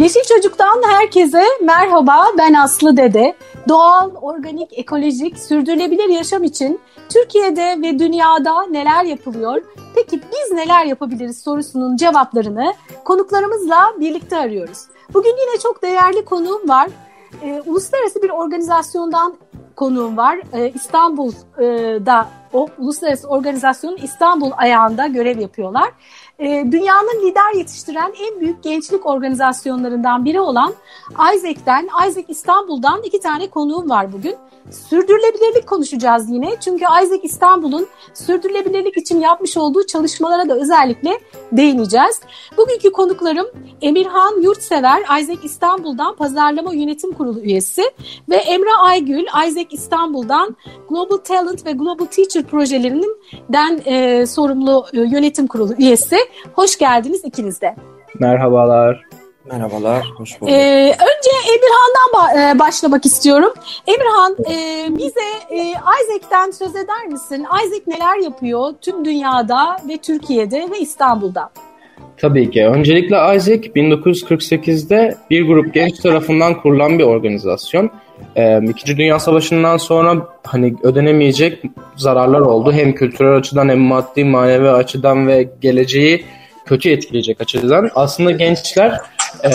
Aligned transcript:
Yeşil 0.00 0.22
Çocuk'tan 0.22 0.82
herkese 0.88 1.44
merhaba. 1.62 2.24
Ben 2.38 2.54
Aslı 2.54 2.96
Dede. 2.96 3.36
Doğal, 3.68 4.10
organik, 4.14 4.78
ekolojik, 4.78 5.38
sürdürülebilir 5.38 6.08
yaşam 6.08 6.44
için 6.44 6.80
Türkiye'de 7.08 7.78
ve 7.82 7.98
dünyada 7.98 8.66
neler 8.66 9.04
yapılıyor? 9.04 9.62
Peki 9.94 10.20
biz 10.22 10.52
neler 10.52 10.84
yapabiliriz 10.84 11.42
sorusunun 11.42 11.96
cevaplarını 11.96 12.74
konuklarımızla 13.04 13.94
birlikte 14.00 14.36
arıyoruz. 14.36 14.78
Bugün 15.14 15.30
yine 15.30 15.60
çok 15.62 15.82
değerli 15.82 16.24
konuğum 16.24 16.68
var. 16.68 16.90
Ee, 17.42 17.62
uluslararası 17.66 18.22
bir 18.22 18.30
organizasyondan 18.30 19.36
konuğum 19.76 20.16
var. 20.16 20.40
Ee, 20.52 20.70
İstanbul'da 20.74 22.28
o 22.52 22.68
uluslararası 22.78 23.28
organizasyonun 23.28 23.96
İstanbul 23.96 24.50
ayağında 24.56 25.06
görev 25.06 25.38
yapıyorlar. 25.38 25.90
Ee, 26.40 26.66
dünyanın 26.72 27.26
lider 27.26 27.54
yetiştiren 27.54 28.12
en 28.20 28.40
büyük 28.40 28.62
gençlik 28.62 29.06
organizasyonlarından 29.06 30.24
biri 30.24 30.40
olan 30.40 30.74
Isaac'ten, 31.36 31.88
Isaac 32.08 32.24
İstanbul'dan 32.28 33.02
iki 33.02 33.20
tane 33.20 33.50
konuğum 33.50 33.90
var 33.90 34.12
bugün. 34.12 34.34
Sürdürülebilirlik 34.70 35.66
konuşacağız 35.66 36.30
yine. 36.30 36.56
Çünkü 36.60 36.84
Isaac 36.84 37.24
İstanbul'un 37.24 37.86
sürdürülebilirlik 38.14 38.96
için 38.96 39.20
yapmış 39.20 39.56
olduğu 39.56 39.86
çalışmalara 39.86 40.48
da 40.48 40.54
özellikle 40.54 41.20
değineceğiz. 41.52 42.20
Bugünkü 42.56 42.92
konuklarım 42.92 43.46
Emirhan 43.82 44.42
Yurtsever, 44.42 45.20
Isaac 45.20 45.44
İstanbul'dan 45.44 46.16
Pazarlama 46.16 46.72
Yönetim 46.74 47.12
Kurulu 47.12 47.40
üyesi 47.40 47.82
ve 48.28 48.36
Emre 48.36 48.74
Aygül, 48.80 49.24
Isaac 49.48 49.66
İstanbul'dan 49.70 50.56
Global 50.88 51.16
Talent 51.16 51.66
ve 51.66 51.72
Global 51.72 52.04
Teacher 52.04 52.42
projelerinden 52.42 53.80
e, 53.86 54.26
sorumlu 54.26 54.86
e, 54.92 55.00
yönetim 55.00 55.46
kurulu 55.46 55.74
üyesi. 55.78 56.16
Hoş 56.52 56.78
geldiniz 56.78 57.24
ikiniz 57.24 57.60
de. 57.60 57.74
Merhabalar. 58.18 59.04
Merhabalar, 59.52 60.06
hoş 60.16 60.40
bulduk. 60.40 60.52
Ee, 60.54 60.86
önce 60.86 61.30
Emirhan'dan 61.48 62.20
ba- 62.20 62.56
e, 62.56 62.58
başlamak 62.58 63.06
istiyorum. 63.06 63.52
Emirhan, 63.86 64.36
e, 64.50 64.86
bize 64.98 65.20
e, 65.50 65.56
Isaac'ten 65.70 66.50
söz 66.50 66.76
eder 66.76 67.06
misin? 67.06 67.46
Isaac 67.66 67.82
neler 67.86 68.18
yapıyor 68.18 68.72
tüm 68.80 69.04
dünyada 69.04 69.76
ve 69.88 69.96
Türkiye'de 69.96 70.68
ve 70.70 70.78
İstanbul'da? 70.78 71.50
Tabii 72.16 72.50
ki. 72.50 72.66
Öncelikle 72.66 73.16
Isaac 73.36 73.66
1948'de 73.66 75.14
bir 75.30 75.46
grup 75.46 75.74
genç 75.74 75.98
tarafından 75.98 76.60
kurulan 76.62 76.98
bir 76.98 77.04
organizasyon. 77.04 77.90
Ee, 78.36 78.60
İkinci 78.70 78.96
Dünya 78.96 79.18
Savaşı'ndan 79.18 79.76
sonra 79.76 80.16
hani 80.46 80.74
ödenemeyecek 80.82 81.62
zararlar 81.96 82.40
oldu. 82.40 82.72
Hem 82.72 82.94
kültürel 82.94 83.36
açıdan 83.36 83.68
hem 83.68 83.78
maddi 83.78 84.24
manevi 84.24 84.70
açıdan 84.70 85.28
ve 85.28 85.48
geleceği 85.60 86.24
kötü 86.66 86.90
etkileyecek 86.90 87.40
açıdan. 87.40 87.90
Aslında 87.94 88.30
gençler 88.30 89.00
e, 89.44 89.50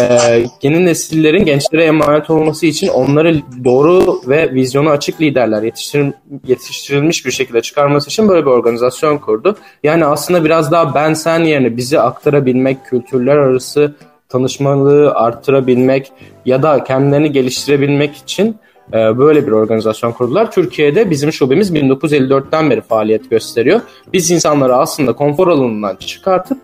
yeni 0.61 0.85
nesillerin 0.85 1.45
gençlere 1.45 1.83
emanet 1.83 2.30
olması 2.30 2.66
için 2.66 2.88
onları 2.88 3.41
doğru 3.63 4.22
ve 4.27 4.53
vizyonu 4.53 4.89
açık 4.89 5.22
liderler 5.22 5.63
yetiştir, 5.63 6.05
yetiştirilmiş 6.47 7.25
bir 7.25 7.31
şekilde 7.31 7.61
çıkarması 7.61 8.09
için 8.09 8.29
böyle 8.29 8.45
bir 8.45 8.52
organizasyon 8.52 9.17
kurdu. 9.17 9.57
Yani 9.83 10.05
aslında 10.05 10.45
biraz 10.45 10.72
daha 10.72 10.95
ben 10.95 11.13
sen 11.13 11.39
yerine 11.39 11.77
bizi 11.77 12.00
aktarabilmek, 12.00 12.85
kültürler 12.85 13.38
arası 13.38 13.95
tanışmalığı 14.36 15.14
arttırabilmek 15.14 16.11
ya 16.45 16.64
da 16.64 16.83
kendilerini 16.83 17.31
geliştirebilmek 17.31 18.16
için 18.16 18.58
e, 18.94 19.17
böyle 19.17 19.47
bir 19.47 19.52
organizasyon 19.52 20.11
kurdular. 20.11 20.52
Türkiye'de 20.52 21.09
bizim 21.09 21.33
şubemiz 21.33 21.73
1954'ten 21.73 22.69
beri 22.69 22.81
faaliyet 22.81 23.30
gösteriyor. 23.30 23.81
Biz 24.13 24.31
insanları 24.31 24.75
aslında 24.75 25.13
konfor 25.13 25.47
alanından 25.47 25.95
çıkartıp 25.95 26.58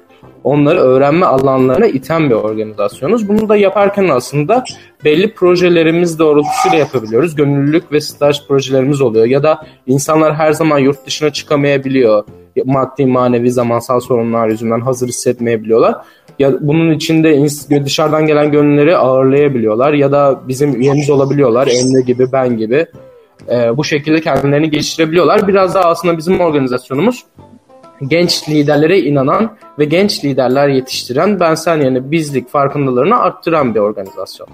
onları 0.43 0.79
öğrenme 0.79 1.25
alanlarına 1.25 1.87
iten 1.87 2.29
bir 2.29 2.35
organizasyonuz. 2.35 3.27
Bunu 3.27 3.49
da 3.49 3.55
yaparken 3.55 4.07
aslında 4.07 4.63
belli 5.03 5.33
projelerimiz 5.33 6.19
doğrultusuyla 6.19 6.77
yapabiliyoruz. 6.77 7.35
Gönüllülük 7.35 7.91
ve 7.91 8.01
staj 8.01 8.47
projelerimiz 8.47 9.01
oluyor. 9.01 9.25
Ya 9.25 9.43
da 9.43 9.67
insanlar 9.87 10.35
her 10.35 10.53
zaman 10.53 10.79
yurt 10.79 11.05
dışına 11.05 11.33
çıkamayabiliyor. 11.33 12.23
Maddi, 12.65 13.05
manevi, 13.05 13.51
zamansal 13.51 13.99
sorunlar 13.99 14.47
yüzünden 14.47 14.79
hazır 14.79 15.07
hissetmeyebiliyorlar. 15.07 15.95
Ya 16.39 16.53
bunun 16.61 16.91
içinde 16.91 17.47
dışarıdan 17.85 18.27
gelen 18.27 18.51
gönülleri 18.51 18.97
ağırlayabiliyorlar 18.97 19.93
ya 19.93 20.11
da 20.11 20.41
bizim 20.47 20.81
üyemiz 20.81 21.09
olabiliyorlar. 21.09 21.67
Emre 21.67 22.01
gibi, 22.01 22.31
ben 22.31 22.57
gibi. 22.57 22.85
Ee, 23.49 23.77
bu 23.77 23.83
şekilde 23.83 24.21
kendilerini 24.21 24.69
geliştirebiliyorlar. 24.69 25.47
Biraz 25.47 25.75
daha 25.75 25.83
aslında 25.83 26.17
bizim 26.17 26.39
organizasyonumuz 26.39 27.25
genç 28.07 28.49
liderlere 28.49 28.99
inanan 28.99 29.57
ve 29.79 29.85
genç 29.85 30.25
liderler 30.25 30.67
yetiştiren 30.67 31.39
ben 31.39 31.55
sen 31.55 31.77
yerine 31.77 32.11
bizlik 32.11 32.49
farkındalığını 32.49 33.19
arttıran 33.19 33.75
bir 33.75 33.79
organizasyon. 33.79 34.49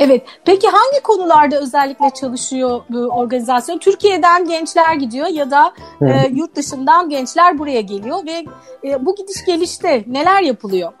Evet. 0.00 0.22
Peki 0.46 0.66
hangi 0.68 1.02
konularda 1.02 1.60
özellikle 1.60 2.10
çalışıyor 2.20 2.80
bu 2.90 2.98
organizasyon? 2.98 3.78
Türkiye'den 3.78 4.48
gençler 4.48 4.94
gidiyor 4.94 5.26
ya 5.26 5.50
da 5.50 5.72
e, 6.02 6.30
yurt 6.34 6.56
dışından 6.56 7.08
gençler 7.08 7.58
buraya 7.58 7.80
geliyor 7.80 8.18
ve 8.26 8.44
e, 8.88 9.06
bu 9.06 9.16
gidiş 9.16 9.44
gelişte 9.44 10.04
neler 10.06 10.42
yapılıyor? 10.42 10.92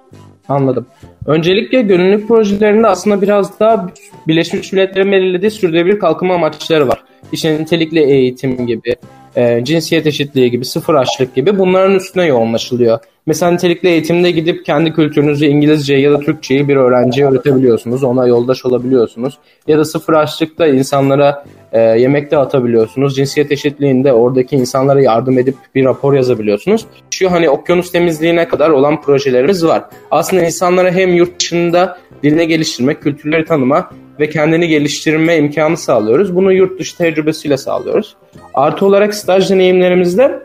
Anladım. 0.48 0.86
Öncelikle 1.26 1.82
gönüllülük 1.82 2.28
projelerinde 2.28 2.86
aslında 2.86 3.22
biraz 3.22 3.60
daha 3.60 3.86
Birleşmiş 4.26 4.72
Milletler'in 4.72 5.12
belirlediği 5.12 5.50
sürdürülebilir 5.50 5.98
kalkınma 5.98 6.34
amaçları 6.34 6.88
var. 6.88 7.04
İşte 7.32 7.60
nitelikli 7.60 8.00
eğitim 8.00 8.66
gibi, 8.66 8.96
e, 9.36 9.64
cinsiyet 9.64 10.06
eşitliği 10.06 10.50
gibi, 10.50 10.64
sıfır 10.64 10.94
açlık 10.94 11.34
gibi 11.34 11.58
bunların 11.58 11.94
üstüne 11.94 12.26
yoğunlaşılıyor. 12.26 12.98
Mesela 13.26 13.52
nitelikli 13.52 13.88
eğitimde 13.88 14.30
gidip 14.30 14.66
kendi 14.66 14.92
kültürünüzü 14.92 15.46
İngilizce 15.46 15.94
ya 15.94 16.12
da 16.12 16.20
Türkçeyi 16.20 16.68
bir 16.68 16.76
öğrenciye 16.76 17.26
öğretebiliyorsunuz. 17.26 18.04
Ona 18.04 18.26
yoldaş 18.26 18.64
olabiliyorsunuz. 18.64 19.38
Ya 19.66 19.78
da 19.78 19.84
sıfır 19.84 20.12
açlıkta 20.12 20.66
insanlara 20.66 21.44
e, 21.72 21.80
yemekte 21.80 22.38
atabiliyorsunuz. 22.38 23.16
Cinsiyet 23.16 23.52
eşitliğinde 23.52 24.12
oradaki 24.12 24.56
insanlara 24.56 25.02
yardım 25.02 25.38
edip 25.38 25.54
bir 25.74 25.84
rapor 25.84 26.14
yazabiliyorsunuz. 26.14 26.86
Şu 27.10 27.30
hani 27.30 27.50
okyanus 27.50 27.92
temizliğine 27.92 28.48
kadar 28.48 28.70
olan 28.70 29.02
projelerimiz 29.02 29.66
var. 29.66 29.82
Aslında 30.10 30.42
insanlara 30.42 30.90
hem 30.90 31.14
yurt 31.14 31.40
dışında 31.40 31.98
diline 32.22 32.44
geliştirmek, 32.44 33.02
kültürleri 33.02 33.44
tanıma 33.44 33.90
ve 34.20 34.28
kendini 34.28 34.68
geliştirme 34.68 35.36
imkanı 35.36 35.76
sağlıyoruz. 35.76 36.36
Bunu 36.36 36.52
yurt 36.52 36.80
dışı 36.80 36.96
tecrübesiyle 36.96 37.56
sağlıyoruz. 37.56 38.16
Artı 38.54 38.86
olarak 38.86 39.14
staj 39.14 39.50
deneyimlerimizde 39.50 40.42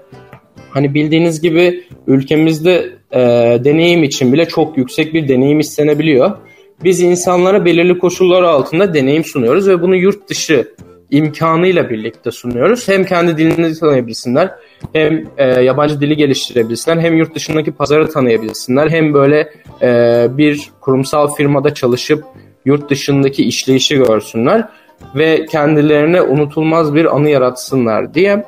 hani 0.76 0.94
bildiğiniz 0.94 1.42
gibi 1.42 1.84
ülkemizde 2.08 2.90
e, 3.12 3.20
deneyim 3.64 4.04
için 4.04 4.34
bile 4.34 4.48
çok 4.48 4.78
yüksek 4.78 5.14
bir 5.14 5.28
deneyim 5.28 5.60
istenebiliyor. 5.60 6.32
Biz 6.84 7.02
insanlara 7.02 7.66
belirli 7.66 7.98
koşullar 7.98 8.44
altında 8.44 8.94
deneyim 8.94 9.24
sunuyoruz 9.24 9.68
ve 9.68 9.82
bunu 9.82 9.96
yurt 9.96 10.30
dışı 10.30 10.68
imkanıyla 11.10 11.90
birlikte 11.90 12.32
sunuyoruz. 12.32 12.88
Hem 12.88 13.04
kendi 13.04 13.38
dilini 13.38 13.80
tanıyabilsinler, 13.80 14.52
hem 14.94 15.28
e, 15.38 15.46
yabancı 15.46 16.02
dili 16.02 16.18
geliştirebilsinler, 16.18 16.98
hem 16.98 17.18
yurt 17.18 17.36
dışındaki 17.36 17.72
pazarı 17.72 18.10
tanıyabilsinler, 18.10 18.90
hem 18.90 19.14
böyle 19.14 19.54
e, 19.82 20.28
bir 20.38 20.70
kurumsal 20.82 21.34
firmada 21.36 21.74
çalışıp 21.74 22.24
yurt 22.66 22.90
dışındaki 22.90 23.44
işleyişi 23.44 23.96
görsünler 23.96 24.68
ve 25.16 25.46
kendilerine 25.46 26.22
unutulmaz 26.22 26.96
bir 26.96 27.16
anı 27.16 27.30
yaratsınlar 27.30 28.14
diye. 28.14 28.46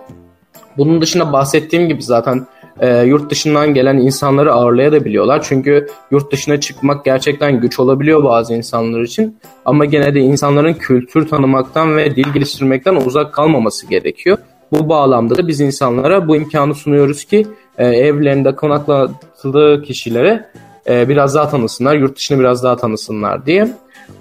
Bunun 0.77 1.01
dışında 1.01 1.33
bahsettiğim 1.33 1.87
gibi 1.87 2.03
zaten 2.03 2.47
e, 2.79 3.03
yurt 3.03 3.31
dışından 3.31 3.73
gelen 3.73 3.97
insanları 3.97 4.53
ağırlayabiliyorlar. 4.53 5.43
Çünkü 5.43 5.87
yurt 6.11 6.31
dışına 6.31 6.59
çıkmak 6.59 7.05
gerçekten 7.05 7.61
güç 7.61 7.79
olabiliyor 7.79 8.23
bazı 8.23 8.53
insanlar 8.53 9.01
için. 9.01 9.37
Ama 9.65 9.85
gene 9.85 10.15
de 10.15 10.19
insanların 10.19 10.73
kültür 10.73 11.27
tanımaktan 11.27 11.97
ve 11.97 12.15
dil 12.15 12.33
geliştirmekten 12.33 12.95
uzak 12.95 13.33
kalmaması 13.33 13.87
gerekiyor. 13.87 14.37
Bu 14.71 14.89
bağlamda 14.89 15.37
da 15.37 15.47
biz 15.47 15.59
insanlara 15.59 16.27
bu 16.27 16.35
imkanı 16.35 16.75
sunuyoruz 16.75 17.23
ki 17.23 17.47
e, 17.77 17.85
evlerinde 17.85 18.55
konakladığı 18.55 19.83
kişilere 19.83 20.45
e, 20.89 21.09
biraz 21.09 21.35
daha 21.35 21.49
tanısınlar, 21.49 21.95
yurt 21.95 22.17
dışını 22.17 22.39
biraz 22.39 22.63
daha 22.63 22.75
tanısınlar 22.75 23.45
diye. 23.45 23.67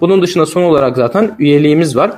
Bunun 0.01 0.23
dışında 0.23 0.47
son 0.47 0.63
olarak 0.63 0.97
zaten 0.97 1.37
üyeliğimiz 1.39 1.97
var. 1.97 2.11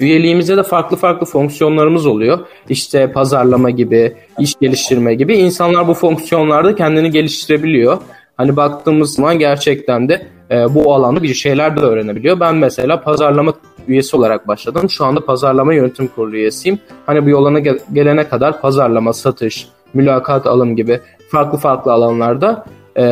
Üyeliğimizde 0.00 0.56
de 0.56 0.62
farklı 0.62 0.96
farklı 0.96 1.26
fonksiyonlarımız 1.26 2.06
oluyor. 2.06 2.38
İşte 2.68 3.12
pazarlama 3.12 3.70
gibi, 3.70 4.14
iş 4.38 4.54
geliştirme 4.60 5.14
gibi. 5.14 5.36
İnsanlar 5.36 5.88
bu 5.88 5.94
fonksiyonlarda 5.94 6.74
kendini 6.74 7.10
geliştirebiliyor. 7.10 7.98
Hani 8.36 8.56
baktığımız 8.56 9.14
zaman 9.14 9.38
gerçekten 9.38 10.08
de 10.08 10.26
e, 10.50 10.74
bu 10.74 10.94
alanda 10.94 11.22
bir 11.22 11.34
şeyler 11.34 11.76
de 11.76 11.80
öğrenebiliyor. 11.80 12.40
Ben 12.40 12.54
mesela 12.54 13.00
pazarlama 13.00 13.52
üyesi 13.88 14.16
olarak 14.16 14.48
başladım. 14.48 14.90
Şu 14.90 15.04
anda 15.04 15.24
pazarlama 15.24 15.74
yönetim 15.74 16.06
kurulu 16.08 16.36
üyesiyim. 16.36 16.78
Hani 17.06 17.26
bu 17.26 17.30
yoluna 17.30 17.58
gelene 17.92 18.28
kadar 18.28 18.60
pazarlama, 18.60 19.12
satış, 19.12 19.68
mülakat 19.94 20.46
alım 20.46 20.76
gibi 20.76 21.00
farklı 21.30 21.58
farklı 21.58 21.92
alanlarda 21.92 22.64
e, 22.96 23.02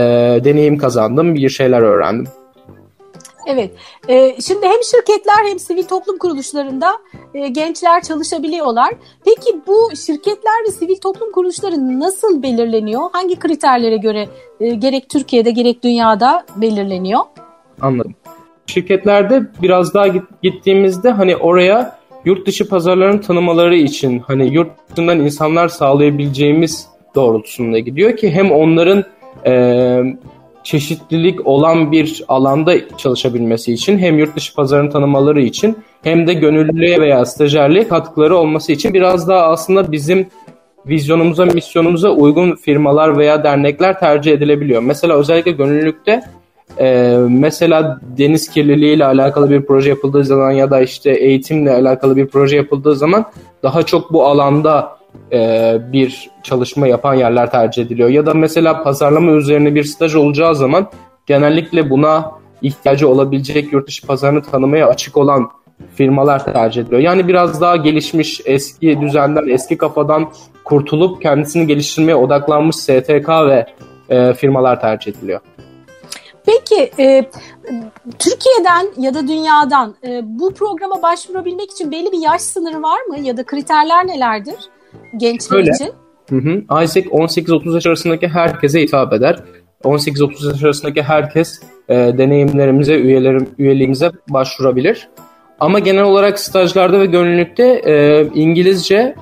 deneyim 0.44 0.78
kazandım, 0.78 1.34
bir 1.34 1.48
şeyler 1.48 1.82
öğrendim. 1.82 2.26
Evet. 3.46 3.70
E, 4.08 4.40
şimdi 4.40 4.66
hem 4.66 4.82
şirketler 4.82 5.44
hem 5.48 5.58
sivil 5.58 5.82
toplum 5.82 6.18
kuruluşlarında 6.18 6.92
e, 7.34 7.48
gençler 7.48 8.02
çalışabiliyorlar. 8.02 8.94
Peki 9.24 9.60
bu 9.66 9.96
şirketler 10.06 10.64
ve 10.68 10.70
sivil 10.70 10.96
toplum 10.96 11.32
kuruluşları 11.32 12.00
nasıl 12.00 12.42
belirleniyor? 12.42 13.02
Hangi 13.12 13.38
kriterlere 13.38 13.96
göre 13.96 14.28
e, 14.60 14.68
gerek 14.68 15.08
Türkiye'de 15.08 15.50
gerek 15.50 15.84
dünyada 15.84 16.46
belirleniyor? 16.56 17.20
Anladım. 17.80 18.14
Şirketlerde 18.66 19.42
biraz 19.62 19.94
daha 19.94 20.06
gittiğimizde 20.42 21.10
hani 21.10 21.36
oraya 21.36 21.98
yurt 22.24 22.46
dışı 22.46 22.68
pazarların 22.68 23.18
tanımaları 23.18 23.76
için 23.76 24.18
hani 24.18 24.54
yurt 24.54 24.68
dışından 24.90 25.20
insanlar 25.20 25.68
sağlayabileceğimiz 25.68 26.88
doğrultusunda 27.14 27.78
gidiyor 27.78 28.16
ki 28.16 28.30
hem 28.30 28.52
onların 28.52 29.04
e, 29.46 29.52
çeşitlilik 30.64 31.46
olan 31.46 31.92
bir 31.92 32.24
alanda 32.28 32.96
çalışabilmesi 32.96 33.72
için 33.72 33.98
hem 33.98 34.18
yurt 34.18 34.36
dışı 34.36 34.54
pazarını 34.54 34.90
tanımaları 34.90 35.42
için 35.42 35.78
hem 36.02 36.26
de 36.26 36.34
gönüllülüğe 36.34 37.00
veya 37.00 37.24
stajyerliğe 37.24 37.88
katkıları 37.88 38.36
olması 38.36 38.72
için 38.72 38.94
biraz 38.94 39.28
daha 39.28 39.46
aslında 39.46 39.92
bizim 39.92 40.26
vizyonumuza, 40.86 41.44
misyonumuza 41.44 42.10
uygun 42.10 42.56
firmalar 42.56 43.18
veya 43.18 43.44
dernekler 43.44 44.00
tercih 44.00 44.32
edilebiliyor. 44.32 44.82
Mesela 44.82 45.18
özellikle 45.18 45.50
gönüllülükte 45.50 46.22
e, 46.78 47.16
mesela 47.28 48.00
deniz 48.18 48.48
kirliliği 48.50 48.96
ile 48.96 49.04
alakalı 49.04 49.50
bir 49.50 49.66
proje 49.66 49.88
yapıldığı 49.88 50.24
zaman 50.24 50.50
ya 50.50 50.70
da 50.70 50.80
işte 50.80 51.10
eğitimle 51.10 51.70
alakalı 51.70 52.16
bir 52.16 52.26
proje 52.26 52.56
yapıldığı 52.56 52.96
zaman 52.96 53.24
daha 53.62 53.82
çok 53.82 54.12
bu 54.12 54.26
alanda 54.26 54.96
e, 55.32 55.76
bir 55.92 56.30
çalışma 56.42 56.86
yapan 56.86 57.14
yerler 57.14 57.50
tercih 57.50 57.82
ediliyor. 57.82 58.08
Ya 58.08 58.26
da 58.26 58.34
mesela 58.34 58.82
pazarlama 58.82 59.32
üzerine 59.32 59.74
bir 59.74 59.84
staj 59.84 60.14
olacağı 60.14 60.54
zaman 60.54 60.90
genellikle 61.26 61.90
buna 61.90 62.32
ihtiyacı 62.62 63.08
olabilecek 63.08 63.72
yurt 63.72 63.88
dışı 63.88 64.06
pazarını 64.06 64.42
tanımaya 64.42 64.88
açık 64.88 65.16
olan 65.16 65.50
firmalar 65.94 66.44
tercih 66.44 66.82
ediliyor. 66.82 67.00
Yani 67.00 67.28
biraz 67.28 67.60
daha 67.60 67.76
gelişmiş 67.76 68.40
eski 68.44 69.00
düzenden, 69.00 69.48
eski 69.48 69.78
kafadan 69.78 70.32
kurtulup 70.64 71.22
kendisini 71.22 71.66
geliştirmeye 71.66 72.16
odaklanmış 72.16 72.76
STK 72.76 73.28
ve 73.28 73.66
e, 74.08 74.34
firmalar 74.34 74.80
tercih 74.80 75.12
ediliyor. 75.12 75.40
Peki 76.46 76.90
e, 76.98 77.30
Türkiye'den 78.18 78.86
ya 78.98 79.14
da 79.14 79.28
dünyadan 79.28 79.94
e, 80.06 80.20
bu 80.24 80.54
programa 80.54 81.02
başvurabilmek 81.02 81.70
için 81.70 81.90
belli 81.92 82.12
bir 82.12 82.18
yaş 82.18 82.40
sınırı 82.40 82.82
var 82.82 83.00
mı 83.02 83.18
ya 83.18 83.36
da 83.36 83.44
kriterler 83.44 84.06
nelerdir 84.06 84.56
gençler 85.16 85.56
Öyle. 85.56 85.70
için? 85.70 85.88
Hı 86.30 86.36
hı. 86.36 86.82
Isaac 86.84 87.06
18-30 87.06 87.74
yaş 87.74 87.86
arasındaki 87.86 88.28
herkese 88.28 88.80
hitap 88.80 89.12
eder. 89.12 89.36
18-30 89.84 90.52
yaş 90.52 90.64
arasındaki 90.64 91.02
herkes 91.02 91.60
e, 91.88 91.94
deneyimlerimize, 91.94 92.94
üyelerim, 92.94 93.48
üyeliğimize 93.58 94.10
başvurabilir. 94.28 95.08
Ama 95.60 95.78
genel 95.78 96.02
olarak 96.02 96.38
stajlarda 96.38 97.00
ve 97.00 97.06
gönüllülükte 97.06 97.82
e, 97.86 98.26
İngilizce 98.34 99.14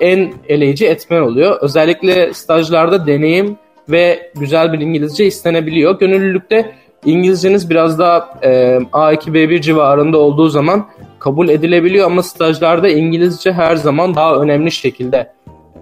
en 0.00 0.32
eleyici 0.48 0.86
etmen 0.86 1.20
oluyor. 1.20 1.58
Özellikle 1.60 2.34
stajlarda 2.34 3.06
deneyim 3.06 3.56
ve 3.88 4.30
güzel 4.36 4.72
bir 4.72 4.80
İngilizce 4.80 5.26
istenebiliyor. 5.26 5.98
Gönüllülükte 5.98 6.74
İngilizceniz 7.04 7.70
biraz 7.70 7.98
daha 7.98 8.38
e, 8.42 8.48
A2 8.92 9.30
B1 9.30 9.60
civarında 9.60 10.18
olduğu 10.18 10.48
zaman 10.48 10.86
kabul 11.18 11.48
edilebiliyor 11.48 12.06
ama 12.06 12.22
stajlarda 12.22 12.88
İngilizce 12.88 13.52
her 13.52 13.76
zaman 13.76 14.14
daha 14.14 14.36
önemli 14.36 14.70
şekilde 14.72 15.32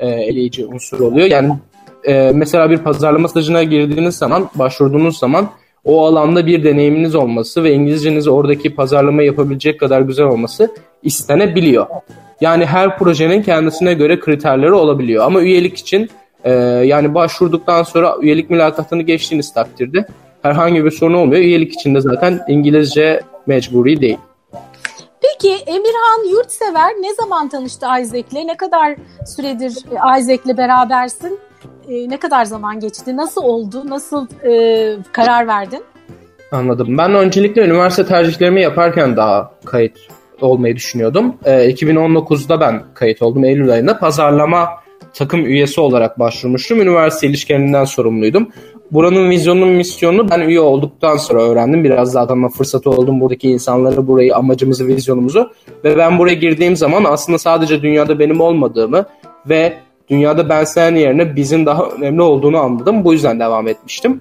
e, 0.01 0.09
eleyici 0.09 0.67
unsur 0.67 1.01
oluyor. 1.01 1.27
Yani 1.27 1.53
e, 2.05 2.33
mesela 2.35 2.71
bir 2.71 2.79
pazarlama 2.79 3.29
stajına 3.29 3.63
girdiğiniz 3.63 4.17
zaman, 4.17 4.49
başvurduğunuz 4.55 5.19
zaman 5.19 5.49
o 5.85 6.07
alanda 6.07 6.47
bir 6.47 6.65
deneyiminiz 6.65 7.15
olması 7.15 7.65
ve 7.65 7.73
İngilizceniz 7.73 8.29
oradaki 8.29 8.75
pazarlama 8.75 9.23
yapabilecek 9.23 9.81
kadar 9.81 10.01
güzel 10.01 10.27
olması 10.27 10.75
istenebiliyor. 11.03 11.87
Yani 12.41 12.67
her 12.67 12.99
projenin 12.99 13.43
kendisine 13.43 13.95
göre 13.95 14.21
kriterleri 14.21 14.73
olabiliyor. 14.73 15.25
Ama 15.25 15.41
üyelik 15.41 15.79
için 15.79 16.11
e, 16.45 16.53
yani 16.85 17.15
başvurduktan 17.15 17.83
sonra 17.83 18.17
üyelik 18.21 18.51
mülakatını 18.51 19.03
geçtiğiniz 19.03 19.55
takdirde 19.55 20.07
herhangi 20.43 20.85
bir 20.85 20.91
sorun 20.91 21.15
olmuyor. 21.15 21.43
Üyelik 21.43 21.73
için 21.75 21.95
de 21.95 22.01
zaten 22.01 22.41
İngilizce 22.49 23.21
mecburi 23.47 24.01
değil. 24.01 24.19
Peki 25.23 25.55
Emirhan 25.67 26.31
Yurtsever 26.31 26.91
ne 27.01 27.15
zaman 27.15 27.49
tanıştı 27.49 27.87
Isaac'le? 28.01 28.47
Ne 28.47 28.57
kadar 28.57 28.97
süredir 29.27 29.73
Isaac'le 30.21 30.59
berabersin? 30.59 31.39
E, 31.89 32.09
ne 32.11 32.17
kadar 32.17 32.45
zaman 32.45 32.81
geçti? 32.81 33.17
Nasıl 33.17 33.43
oldu? 33.43 33.83
Nasıl 33.89 34.27
e, 34.45 34.97
karar 35.13 35.47
verdin? 35.47 35.85
Anladım. 36.53 36.99
Ben 36.99 37.15
öncelikle 37.15 37.65
üniversite 37.65 38.07
tercihlerimi 38.07 38.63
yaparken 38.63 39.17
daha 39.17 39.53
kayıt 39.65 39.99
olmayı 40.41 40.77
düşünüyordum. 40.77 41.37
E, 41.45 41.51
2019'da 41.51 42.61
ben 42.61 42.83
kayıt 42.95 43.23
oldum 43.23 43.45
Eylül 43.45 43.71
ayında. 43.71 43.99
Pazarlama 43.99 44.69
takım 45.15 45.47
üyesi 45.47 45.81
olarak 45.81 46.19
başvurmuştum. 46.19 46.81
Üniversite 46.81 47.27
ilişkilerinden 47.27 47.85
sorumluydum. 47.85 48.49
Buranın 48.93 49.31
vizyonunun 49.31 49.69
misyonunu 49.69 50.31
ben 50.31 50.41
üye 50.41 50.61
olduktan 50.61 51.17
sonra 51.17 51.43
öğrendim. 51.43 51.85
Biraz 51.85 52.15
daha 52.15 52.27
tanıma 52.27 52.49
fırsatı 52.49 52.91
oldum 52.91 53.21
buradaki 53.21 53.51
insanları, 53.51 54.07
burayı, 54.07 54.37
amacımızı, 54.37 54.87
vizyonumuzu. 54.87 55.51
Ve 55.85 55.97
ben 55.97 56.19
buraya 56.19 56.35
girdiğim 56.35 56.77
zaman 56.77 57.05
aslında 57.05 57.39
sadece 57.39 57.83
dünyada 57.83 58.19
benim 58.19 58.41
olmadığımı 58.41 59.05
ve 59.49 59.73
dünyada 60.09 60.49
ben 60.49 60.65
sen 60.65 60.95
yerine 60.95 61.37
bizim 61.37 61.67
daha 61.67 61.85
önemli 61.85 62.23
olduğunu 62.23 62.59
anladım. 62.59 63.05
Bu 63.05 63.13
yüzden 63.13 63.41
devam 63.41 63.69
etmiştim. 63.69 64.21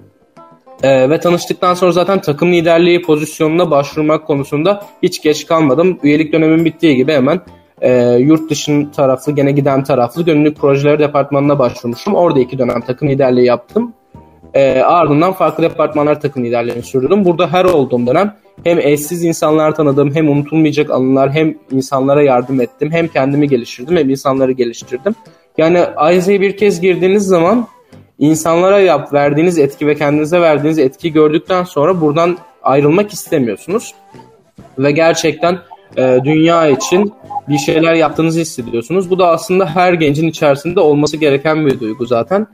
Ee, 0.82 1.10
ve 1.10 1.20
tanıştıktan 1.20 1.74
sonra 1.74 1.92
zaten 1.92 2.20
takım 2.20 2.52
liderliği 2.52 3.02
pozisyonuna 3.02 3.70
başvurmak 3.70 4.26
konusunda 4.26 4.86
hiç 5.02 5.22
geç 5.22 5.46
kalmadım. 5.46 5.98
Üyelik 6.02 6.32
dönemim 6.32 6.64
bittiği 6.64 6.96
gibi 6.96 7.12
hemen 7.12 7.40
e, 7.80 8.16
yurt 8.18 8.50
dışın 8.50 8.84
taraflı, 8.84 9.32
gene 9.32 9.52
giden 9.52 9.84
taraflı 9.84 10.22
gönüllülük 10.22 10.56
projeleri 10.56 10.98
departmanına 10.98 11.58
başvurmuşum. 11.58 12.14
Orada 12.14 12.40
iki 12.40 12.58
dönem 12.58 12.80
takım 12.80 13.08
liderliği 13.08 13.46
yaptım. 13.46 13.94
E, 14.54 14.80
ardından 14.80 15.32
farklı 15.32 15.62
departmanlar 15.62 16.20
takım 16.20 16.44
liderliğini 16.44 16.82
sürdüm. 16.82 17.24
Burada 17.24 17.52
her 17.52 17.64
olduğum 17.64 18.06
dönem 18.06 18.34
hem 18.64 18.78
eşsiz 18.78 19.24
insanlar 19.24 19.74
tanıdım, 19.74 20.14
hem 20.14 20.28
unutulmayacak 20.28 20.90
anılar, 20.90 21.32
hem 21.32 21.54
insanlara 21.70 22.22
yardım 22.22 22.60
ettim, 22.60 22.90
hem 22.90 23.08
kendimi 23.08 23.48
geliştirdim, 23.48 23.96
hem 23.96 24.10
insanları 24.10 24.52
geliştirdim. 24.52 25.14
Yani 25.58 25.80
Ayze'ye 25.80 26.40
bir 26.40 26.56
kez 26.56 26.80
girdiğiniz 26.80 27.26
zaman 27.26 27.66
insanlara 28.18 28.80
yap 28.80 29.12
verdiğiniz 29.12 29.58
etki 29.58 29.86
ve 29.86 29.94
kendinize 29.94 30.40
verdiğiniz 30.40 30.78
etkiyi 30.78 31.12
gördükten 31.12 31.64
sonra 31.64 32.00
buradan 32.00 32.38
ayrılmak 32.62 33.12
istemiyorsunuz. 33.12 33.94
Ve 34.78 34.92
gerçekten 34.92 35.58
e, 35.96 36.18
dünya 36.24 36.68
için 36.68 37.12
bir 37.48 37.58
şeyler 37.58 37.94
yaptığınızı 37.94 38.40
hissediyorsunuz. 38.40 39.10
Bu 39.10 39.18
da 39.18 39.28
aslında 39.28 39.66
her 39.66 39.92
gencin 39.92 40.28
içerisinde 40.28 40.80
olması 40.80 41.16
gereken 41.16 41.66
bir 41.66 41.80
duygu 41.80 42.06
zaten. 42.06 42.46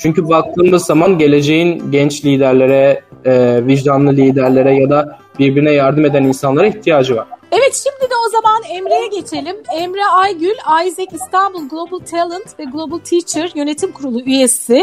Çünkü 0.00 0.28
baktığımız 0.28 0.86
zaman 0.86 1.18
geleceğin 1.18 1.90
genç 1.90 2.24
liderlere, 2.24 3.00
e, 3.24 3.66
vicdanlı 3.66 4.12
liderlere 4.12 4.74
ya 4.74 4.90
da 4.90 5.18
birbirine 5.38 5.72
yardım 5.72 6.04
eden 6.04 6.24
insanlara 6.24 6.66
ihtiyacı 6.66 7.16
var. 7.16 7.26
Evet 7.52 7.84
şimdi 7.84 8.10
de 8.10 8.14
o 8.26 8.30
zaman 8.30 8.62
Emre'ye 8.68 9.06
geçelim. 9.06 9.56
Emre 9.74 10.06
Aygül, 10.06 10.54
Isaac 10.86 11.12
İstanbul 11.12 11.68
Global 11.68 11.98
Talent 11.98 12.58
ve 12.58 12.64
Global 12.64 12.98
Teacher 12.98 13.52
Yönetim 13.54 13.92
Kurulu 13.92 14.20
üyesi. 14.20 14.82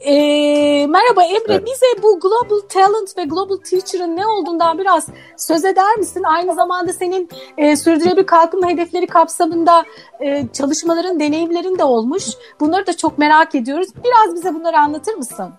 Ee, 0.00 0.86
merhaba 0.86 1.22
Emre, 1.22 1.54
evet. 1.54 1.66
bize 1.66 2.02
bu 2.02 2.20
Global 2.20 2.60
Talent 2.68 3.18
ve 3.18 3.24
Global 3.24 3.56
Teacher'ın 3.56 4.16
ne 4.16 4.26
olduğundan 4.26 4.78
biraz 4.78 5.06
söz 5.36 5.64
eder 5.64 5.96
misin? 5.96 6.22
Aynı 6.22 6.54
zamanda 6.54 6.92
senin 6.92 7.28
e, 7.58 7.76
sürdürülebilir 7.76 8.26
kalkınma 8.26 8.68
hedefleri 8.68 9.06
kapsamında 9.06 9.84
e, 10.20 10.48
çalışmaların, 10.52 11.20
deneyimlerin 11.20 11.78
de 11.78 11.84
olmuş. 11.84 12.24
Bunları 12.60 12.86
da 12.86 12.96
çok 12.96 13.18
merak 13.18 13.54
ediyoruz. 13.54 13.88
Biraz 14.04 14.34
bize 14.34 14.54
bunları 14.54 14.78
anlatır 14.78 15.14
mısın? 15.14 15.50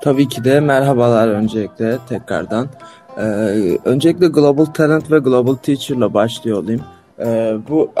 Tabii 0.00 0.28
ki 0.28 0.44
de 0.44 0.60
merhabalar 0.60 1.28
öncelikle 1.28 1.98
tekrardan. 2.08 2.68
Ee, 3.18 3.78
öncelikle 3.84 4.26
Global 4.26 4.64
Talent 4.64 5.10
ve 5.10 5.18
Global 5.18 5.54
Teacher'la 5.54 6.14
başlıyor 6.14 6.62
olayım. 6.62 6.80
Ee, 7.18 7.56
bu 7.68 7.92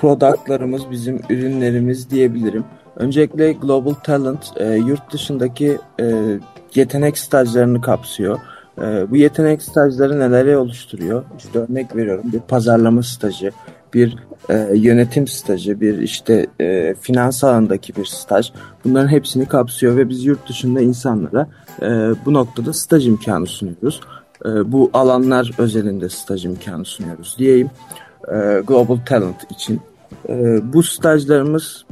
productlarımız 0.00 0.90
bizim 0.90 1.20
ürünlerimiz 1.30 2.10
diyebilirim. 2.10 2.64
Öncelikle 2.96 3.52
Global 3.52 3.92
Talent 3.92 4.52
e, 4.56 4.74
yurt 4.74 5.12
dışındaki 5.12 5.78
e, 6.00 6.38
yetenek 6.74 7.18
stajlarını 7.18 7.80
kapsıyor. 7.80 8.38
E, 8.78 9.10
bu 9.10 9.16
yetenek 9.16 9.62
stajları 9.62 10.20
neleri 10.20 10.56
oluşturuyor? 10.56 11.24
İşte 11.38 11.58
örnek 11.58 11.96
veriyorum 11.96 12.24
bir 12.32 12.40
pazarlama 12.40 13.02
stajı, 13.02 13.50
bir 13.94 14.16
e, 14.48 14.68
yönetim 14.74 15.26
stajı, 15.26 15.80
bir 15.80 15.98
işte 15.98 16.46
e, 16.60 16.94
finans 17.00 17.44
alanındaki 17.44 17.96
bir 17.96 18.04
staj. 18.04 18.52
Bunların 18.84 19.08
hepsini 19.08 19.46
kapsıyor 19.46 19.96
ve 19.96 20.08
biz 20.08 20.24
yurt 20.24 20.48
dışında 20.48 20.80
insanlara 20.80 21.48
e, 21.82 21.86
bu 22.24 22.34
noktada 22.34 22.72
staj 22.72 23.06
imkanı 23.06 23.46
sunuyoruz. 23.46 24.00
E, 24.44 24.72
bu 24.72 24.90
alanlar 24.92 25.50
özelinde 25.58 26.08
staj 26.08 26.44
imkanı 26.44 26.84
sunuyoruz 26.84 27.36
diyeyim. 27.38 27.70
E, 28.28 28.62
Global 28.66 28.98
Talent 29.06 29.50
için. 29.50 29.80
E, 30.28 30.58
bu 30.72 30.82
stajlarımız 30.82 31.84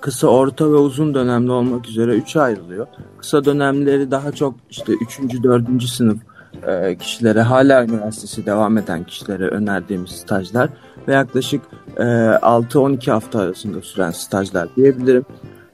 kısa, 0.00 0.26
orta 0.26 0.72
ve 0.72 0.76
uzun 0.76 1.14
dönemli 1.14 1.50
olmak 1.50 1.88
üzere 1.88 2.14
üçe 2.14 2.40
ayrılıyor. 2.40 2.86
Kısa 3.18 3.44
dönemleri 3.44 4.10
daha 4.10 4.32
çok 4.32 4.54
işte 4.70 4.92
3. 4.92 5.42
4. 5.42 5.82
sınıf 5.82 6.18
e, 6.66 6.96
kişilere, 6.96 7.42
hala 7.42 7.84
üniversitesi 7.84 8.46
devam 8.46 8.78
eden 8.78 9.04
kişilere 9.04 9.48
önerdiğimiz 9.48 10.10
stajlar 10.10 10.70
ve 11.08 11.14
yaklaşık 11.14 11.62
e, 11.96 12.02
6-12 12.02 13.10
hafta 13.10 13.40
arasında 13.40 13.80
süren 13.80 14.10
stajlar 14.10 14.68
diyebilirim. 14.76 15.24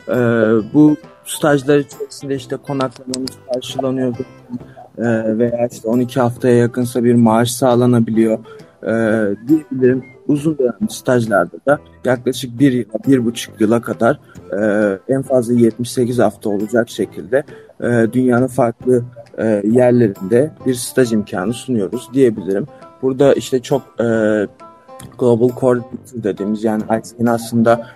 E, 0.08 0.14
bu 0.75 0.96
stajlar 1.25 1.78
içerisinde 1.78 2.35
işte 2.35 2.56
konaklamamız 2.56 3.30
karşılanıyordu. 3.54 4.23
E, 4.98 5.38
veya 5.38 5.68
işte 5.72 5.88
12 5.88 6.20
haftaya 6.20 6.56
yakınsa 6.56 7.04
bir 7.04 7.14
maaş 7.14 7.50
sağlanabiliyor 7.50 8.38
e, 8.82 8.92
diyebilirim. 9.48 10.04
Uzun 10.28 10.58
dönem 10.58 10.88
stajlarda 10.90 11.56
da 11.66 11.78
yaklaşık 12.04 12.58
bir 12.58 12.72
yıla, 12.72 12.98
bir 13.06 13.24
buçuk 13.24 13.60
yıla 13.60 13.80
kadar 13.82 14.20
e, 14.52 14.98
en 15.08 15.22
fazla 15.22 15.54
78 15.54 16.18
hafta 16.18 16.50
olacak 16.50 16.88
şekilde 16.88 17.44
e, 17.80 18.06
dünyanın 18.12 18.46
farklı 18.46 19.04
e, 19.38 19.62
yerlerinde 19.64 20.50
bir 20.66 20.74
staj 20.74 21.12
imkanı 21.12 21.52
sunuyoruz 21.52 22.08
diyebilirim. 22.14 22.66
Burada 23.02 23.34
işte 23.34 23.62
çok 23.62 23.82
e, 24.00 24.04
Global 25.18 25.50
Coordinator 25.60 26.22
dediğimiz 26.22 26.64
yani 26.64 26.82
aslında 27.26 27.86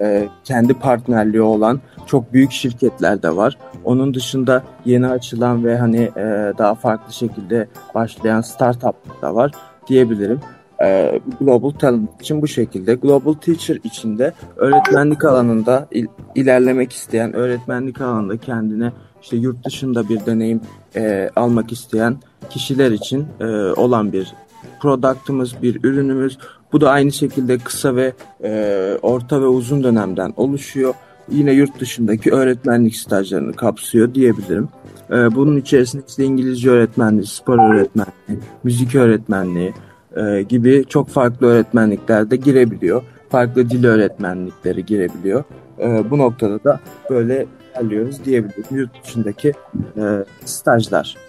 e, 0.00 0.28
kendi 0.44 0.74
partnerliği 0.74 1.42
olan 1.42 1.80
çok 2.06 2.32
büyük 2.32 2.52
şirketler 2.52 3.22
de 3.22 3.36
var. 3.36 3.58
Onun 3.84 4.14
dışında 4.14 4.62
yeni 4.84 5.06
açılan 5.06 5.64
ve 5.64 5.78
hani 5.78 6.00
e, 6.16 6.52
daha 6.58 6.74
farklı 6.74 7.12
şekilde 7.12 7.68
başlayan 7.94 8.40
startup 8.40 9.22
da 9.22 9.34
var 9.34 9.52
diyebilirim. 9.88 10.40
E, 10.82 11.20
Global 11.40 11.70
Talent 11.70 12.22
için 12.22 12.42
bu 12.42 12.48
şekilde. 12.48 12.94
Global 12.94 13.32
Teacher 13.32 13.78
için 13.84 14.18
de 14.18 14.32
öğretmenlik 14.56 15.24
alanında 15.24 15.88
il, 15.90 16.06
ilerlemek 16.34 16.92
isteyen, 16.92 17.32
öğretmenlik 17.32 18.00
alanında 18.00 18.36
kendine 18.36 18.92
işte 19.22 19.36
yurt 19.36 19.66
dışında 19.66 20.08
bir 20.08 20.26
deneyim 20.26 20.60
e, 20.96 21.30
almak 21.36 21.72
isteyen 21.72 22.16
kişiler 22.50 22.90
için 22.90 23.26
e, 23.40 23.44
olan 23.72 24.12
bir 24.12 24.34
product'ımız, 24.80 25.62
bir 25.62 25.84
ürünümüz. 25.84 26.38
Bu 26.72 26.80
da 26.80 26.90
aynı 26.90 27.12
şekilde 27.12 27.58
kısa 27.58 27.96
ve 27.96 28.12
e, 28.44 28.98
orta 29.02 29.40
ve 29.40 29.46
uzun 29.46 29.84
dönemden 29.84 30.32
oluşuyor. 30.36 30.94
Yine 31.30 31.52
yurt 31.52 31.80
dışındaki 31.80 32.32
öğretmenlik 32.32 32.96
stajlarını 32.96 33.52
kapsıyor 33.52 34.14
diyebilirim. 34.14 34.68
E, 35.10 35.34
bunun 35.34 35.56
içerisinde 35.56 36.02
işte 36.08 36.24
İngilizce 36.24 36.70
öğretmenliği, 36.70 37.26
spor 37.26 37.74
öğretmenliği, 37.74 38.44
müzik 38.64 38.94
öğretmenliği 38.94 39.72
e, 40.16 40.42
gibi 40.42 40.84
çok 40.88 41.08
farklı 41.08 41.46
öğretmenlikler 41.46 42.30
de 42.30 42.36
girebiliyor. 42.36 43.02
Farklı 43.30 43.70
dil 43.70 43.84
öğretmenlikleri 43.84 44.86
girebiliyor. 44.86 45.44
E, 45.78 46.10
bu 46.10 46.18
noktada 46.18 46.64
da 46.64 46.80
böyle 47.10 47.46
ilerliyoruz 47.76 48.24
diyebilirim. 48.24 48.64
Yurt 48.70 49.04
dışındaki 49.04 49.52
e, 49.96 50.24
stajlar. 50.44 51.25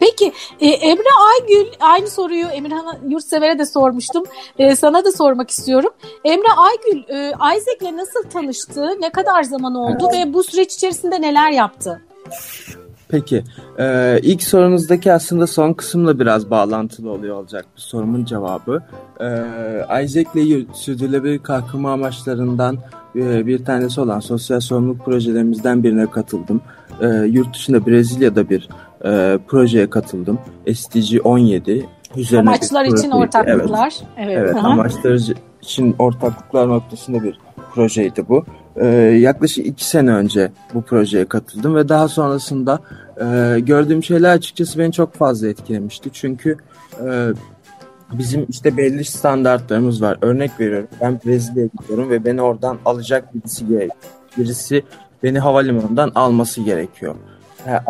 Peki 0.00 0.32
e, 0.60 0.68
Emre 0.68 1.08
Aygül 1.30 1.72
aynı 1.80 2.10
soruyu 2.10 2.46
Emirhan 2.46 2.98
Yurtsever'e 3.08 3.58
de 3.58 3.66
sormuştum. 3.66 4.24
E, 4.58 4.76
sana 4.76 5.04
da 5.04 5.12
sormak 5.12 5.50
istiyorum. 5.50 5.90
Emre 6.24 6.52
Aygül 6.56 7.02
e, 7.08 7.28
Isaac'le 7.28 7.96
nasıl 7.96 8.30
tanıştı? 8.30 9.00
Ne 9.00 9.10
kadar 9.10 9.42
zaman 9.42 9.74
oldu 9.74 10.08
evet. 10.14 10.26
ve 10.26 10.34
bu 10.34 10.44
süreç 10.44 10.74
içerisinde 10.74 11.20
neler 11.20 11.50
yaptı? 11.50 12.02
Peki. 13.08 13.44
Ee, 13.78 14.20
ilk 14.22 14.42
sorunuzdaki 14.42 15.12
aslında 15.12 15.46
son 15.46 15.72
kısımla 15.72 16.20
biraz 16.20 16.50
bağlantılı 16.50 17.10
oluyor 17.10 17.36
olacak 17.36 17.66
bu 17.76 17.80
sorumun 17.80 18.24
cevabı. 18.24 18.82
Ee, 19.20 20.04
Isaac'le 20.04 20.66
sürdürülebilir 20.74 21.38
kalkınma 21.38 21.92
amaçlarından 21.92 22.78
e, 23.16 23.46
bir 23.46 23.64
tanesi 23.64 24.00
olan 24.00 24.20
sosyal 24.20 24.60
sorumluluk 24.60 25.04
projelerimizden 25.04 25.82
birine 25.82 26.10
katıldım. 26.10 26.60
Ee, 27.00 27.06
yurt 27.06 27.54
dışında 27.54 27.86
Brezilya'da 27.86 28.50
bir 28.50 28.68
e, 29.04 29.38
projeye 29.48 29.90
katıldım. 29.90 30.38
SDG 30.74 31.20
17 31.24 31.86
üzerine 32.16 32.48
Amaçlar 32.48 32.84
için 32.84 33.10
ortaklıklar. 33.10 33.94
Evet, 34.16 34.38
evet, 34.38 34.50
evet 34.54 34.64
amaçlar 34.64 35.20
için 35.62 35.96
ortaklıklar 35.98 36.68
noktasında 36.68 37.22
bir 37.22 37.38
projeydi 37.74 38.28
bu. 38.28 38.44
Ee, 38.76 38.86
yaklaşık 39.20 39.66
iki 39.66 39.84
sene 39.84 40.12
önce 40.12 40.52
bu 40.74 40.82
projeye 40.82 41.24
katıldım 41.24 41.74
ve 41.74 41.88
daha 41.88 42.08
sonrasında 42.08 42.80
e, 43.20 43.60
gördüğüm 43.60 44.02
şeyler 44.02 44.32
açıkçası 44.32 44.78
beni 44.78 44.92
çok 44.92 45.14
fazla 45.14 45.48
etkilemişti. 45.48 46.10
Çünkü 46.12 46.56
e, 47.04 47.28
bizim 48.12 48.46
işte 48.48 48.76
belli 48.76 49.04
standartlarımız 49.04 50.02
var. 50.02 50.18
Örnek 50.22 50.60
veriyorum 50.60 50.88
ben 51.00 51.20
Brezilya'ya 51.26 51.68
gidiyorum 51.80 52.10
ve 52.10 52.24
beni 52.24 52.42
oradan 52.42 52.78
alacak 52.84 53.34
birisi 53.34 53.66
gerekiyor. 53.66 53.94
Birisi 54.36 54.82
beni 55.22 55.38
havalimanından 55.38 56.12
alması 56.14 56.60
gerekiyor. 56.60 57.14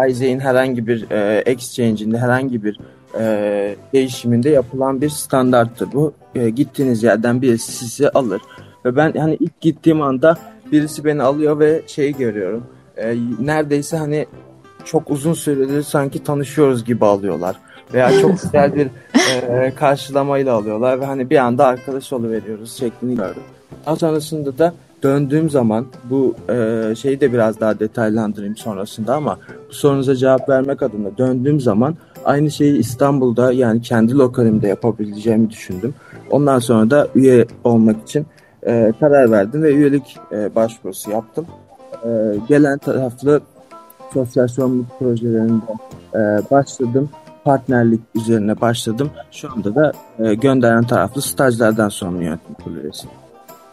Isaac'in 0.08 0.40
herhangi 0.40 0.87
bir 0.87 1.11
e, 1.11 1.42
exchange'inde 1.47 2.18
herhangi 2.18 2.64
bir 2.64 2.80
e, 3.18 3.76
değişiminde 3.92 4.50
yapılan 4.50 5.00
bir 5.00 5.08
standarttır. 5.08 5.92
Bu 5.92 6.12
e, 6.35 6.50
gittiğiniz 6.50 7.02
yerden 7.02 7.42
birisi 7.42 7.73
sizi 7.73 8.11
alır. 8.11 8.40
Ve 8.85 8.97
ben 8.97 9.12
hani 9.12 9.35
ilk 9.40 9.61
gittiğim 9.61 10.02
anda 10.02 10.37
birisi 10.73 11.04
beni 11.04 11.23
alıyor 11.23 11.58
ve 11.58 11.82
şeyi 11.87 12.16
görüyorum. 12.16 12.66
E, 12.97 13.16
neredeyse 13.40 13.97
hani 13.97 14.26
çok 14.85 15.11
uzun 15.11 15.35
süredir 15.35 15.82
sanki 15.82 16.25
tanışıyoruz 16.25 16.85
gibi 16.85 17.04
alıyorlar. 17.04 17.56
Veya 17.94 18.20
çok 18.20 18.32
güzel 18.42 18.75
bir 18.75 18.88
e, 19.49 19.73
karşılamayla 19.76 20.54
alıyorlar 20.54 21.00
ve 21.00 21.04
hani 21.04 21.30
bir 21.30 21.37
anda 21.37 21.66
arkadaş 21.66 22.12
veriyoruz 22.12 22.78
şeklini 22.78 23.16
gördüm. 23.16 23.42
Daha 23.87 23.97
sonrasında 23.97 24.58
da 24.58 24.75
döndüğüm 25.02 25.50
zaman 25.50 25.87
bu 26.11 26.35
e, 26.49 26.95
şeyi 26.95 27.21
de 27.21 27.33
biraz 27.33 27.61
daha 27.61 27.81
detaylandırayım 27.81 28.57
sonrasında 28.57 29.14
ama 29.14 29.38
bu 29.69 29.73
sorunuza 29.73 30.17
cevap 30.17 30.49
vermek 30.49 30.83
adına 30.83 31.19
döndüğüm 31.19 31.61
zaman 31.61 31.97
aynı 32.25 32.50
şeyi 32.50 32.78
İstanbul'da 32.78 33.52
yani 33.52 33.83
kendi 33.83 34.14
lokalimde 34.14 34.69
yapabileceğimi 34.69 35.50
düşündüm. 35.50 35.95
Ondan 36.31 36.59
sonra 36.59 36.90
da 36.90 37.09
üye 37.14 37.47
olmak 37.64 38.02
için 38.02 38.26
e, 38.67 38.93
karar 39.00 39.31
verdim 39.31 39.62
ve 39.62 39.75
üyelik 39.75 40.17
e, 40.33 40.55
başvurusu 40.55 41.11
yaptım. 41.11 41.47
E, 42.05 42.09
gelen 42.49 42.78
taraflı 42.78 43.40
sosyal 44.14 44.49
sorumluluk 44.49 44.99
projelerinde 44.99 45.73
e, 46.14 46.19
başladım. 46.50 47.11
Partnerlik 47.45 48.00
üzerine 48.14 48.61
başladım. 48.61 49.11
Şu 49.31 49.52
anda 49.52 49.75
da 49.75 49.93
e, 50.19 50.35
gönderen 50.35 50.85
taraflı 50.85 51.23
stajlardan 51.23 51.88
sonra 51.88 52.23
yönetim 52.23 52.55
kurulu 52.55 52.81
üyesiyim. 52.81 53.27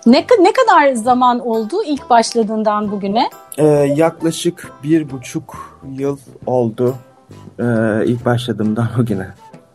Ne, 0.05 0.25
ne 0.39 0.53
kadar 0.53 0.93
zaman 0.93 1.39
oldu 1.39 1.83
ilk 1.85 2.09
başladığından 2.09 2.91
bugüne? 2.91 3.29
Ee, 3.57 3.63
yaklaşık 3.95 4.71
bir 4.83 5.11
buçuk 5.11 5.79
yıl 5.97 6.17
oldu 6.45 6.95
ee, 7.59 7.63
ilk 8.05 8.25
başladığımdan 8.25 8.87
bugüne. 8.97 9.27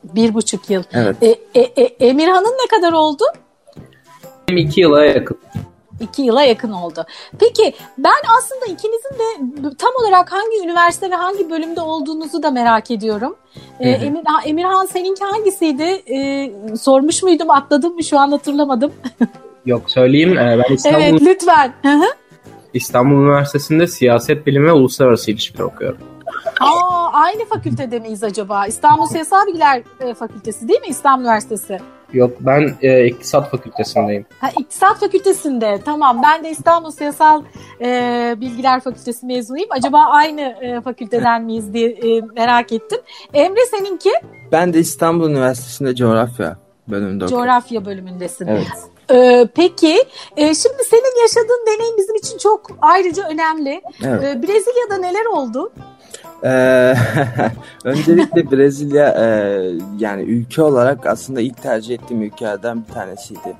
Bir 0.04 0.34
buçuk 0.34 0.70
yıl. 0.70 0.82
Evet. 0.92 1.16
E, 1.22 1.28
e, 1.54 1.60
e, 1.60 1.82
Emirhan'ın 1.82 2.56
ne 2.64 2.78
kadar 2.78 2.92
oldu? 2.92 3.24
Benim 4.48 4.58
iki 4.58 4.80
yıla 4.80 5.04
yakın. 5.04 5.38
İki 6.00 6.22
yıla 6.22 6.42
yakın 6.42 6.72
oldu. 6.72 7.06
Peki 7.38 7.74
ben 7.98 8.38
aslında 8.38 8.64
ikinizin 8.64 9.18
de 9.18 9.70
tam 9.78 9.90
olarak 10.02 10.32
hangi 10.32 10.64
üniversite 10.64 11.10
ve 11.10 11.14
hangi 11.14 11.50
bölümde 11.50 11.80
olduğunuzu 11.80 12.42
da 12.42 12.50
merak 12.50 12.90
ediyorum. 12.90 13.36
Ee, 13.80 13.90
Emir, 13.90 14.22
Emirhan 14.44 14.86
seninki 14.86 15.24
hangisiydi? 15.24 15.82
Ee, 15.82 16.52
sormuş 16.76 17.22
muydum 17.22 17.50
atladım 17.50 17.94
mı 17.94 18.04
şu 18.04 18.18
an 18.18 18.30
hatırlamadım. 18.30 18.92
Yok 19.66 19.90
söyleyeyim. 19.90 20.38
Ee, 20.38 20.58
ben 20.68 20.74
İstanbul, 20.74 21.00
evet 21.00 21.22
lütfen. 21.22 21.72
İstanbul 22.74 23.16
Üniversitesi'nde 23.16 23.86
siyaset 23.86 24.46
bilimi 24.46 24.66
ve 24.66 24.72
uluslararası 24.72 25.30
ilişkiler 25.30 25.64
okuyorum. 25.64 25.98
Aa, 26.60 27.12
aynı 27.12 27.44
fakültede 27.44 27.98
miyiz 27.98 28.24
acaba? 28.24 28.66
İstanbul 28.66 29.06
Siyasal 29.06 29.46
Bilgiler 29.46 29.82
e, 30.00 30.14
Fakültesi 30.14 30.68
değil 30.68 30.80
mi 30.80 30.86
İstanbul 30.88 31.24
Üniversitesi? 31.24 31.78
Yok 32.12 32.30
ben 32.40 32.74
e, 32.82 33.06
iktisat 33.06 33.50
fakültesindeyim. 33.50 34.26
Ha, 34.40 34.48
iktisat 34.60 35.00
fakültesinde 35.00 35.80
tamam 35.84 36.22
ben 36.22 36.44
de 36.44 36.50
İstanbul 36.50 36.90
Siyasal 36.90 37.42
e, 37.80 38.34
Bilgiler 38.40 38.80
Fakültesi 38.80 39.26
mezunuyum. 39.26 39.68
Acaba 39.70 39.98
aynı 39.98 40.40
e, 40.40 40.80
fakülteden 40.80 41.44
miyiz 41.44 41.74
diye 41.74 41.90
e, 41.90 42.20
merak 42.20 42.72
ettim. 42.72 42.98
Emre 43.34 43.60
seninki? 43.70 44.10
Ben 44.52 44.72
de 44.72 44.78
İstanbul 44.78 45.30
Üniversitesi'nde 45.30 45.94
coğrafya 45.94 46.56
bölümünde 46.88 47.24
okuyorum. 47.24 47.46
Coğrafya 47.46 47.84
bölümündesin. 47.84 48.46
Evet. 48.46 48.66
Ee, 49.12 49.48
peki 49.54 50.04
e, 50.36 50.54
şimdi 50.54 50.84
senin 50.90 51.22
yaşadığın 51.22 51.66
deneyim 51.66 51.96
bizim 51.98 52.16
için 52.16 52.38
çok 52.38 52.70
ayrıca 52.82 53.28
önemli. 53.28 53.82
Evet. 54.04 54.24
Ee, 54.24 54.42
Brezilya'da 54.42 54.98
neler 54.98 55.24
oldu? 55.24 55.72
Ee, 56.44 56.94
öncelikle 57.84 58.50
Brezilya 58.50 59.08
e, 59.08 59.26
yani 59.98 60.22
ülke 60.22 60.62
olarak 60.62 61.06
aslında 61.06 61.40
ilk 61.40 61.62
tercih 61.62 61.94
ettiğim 61.94 62.22
ülkelerden 62.22 62.84
bir 62.88 62.94
tanesiydi. 62.94 63.56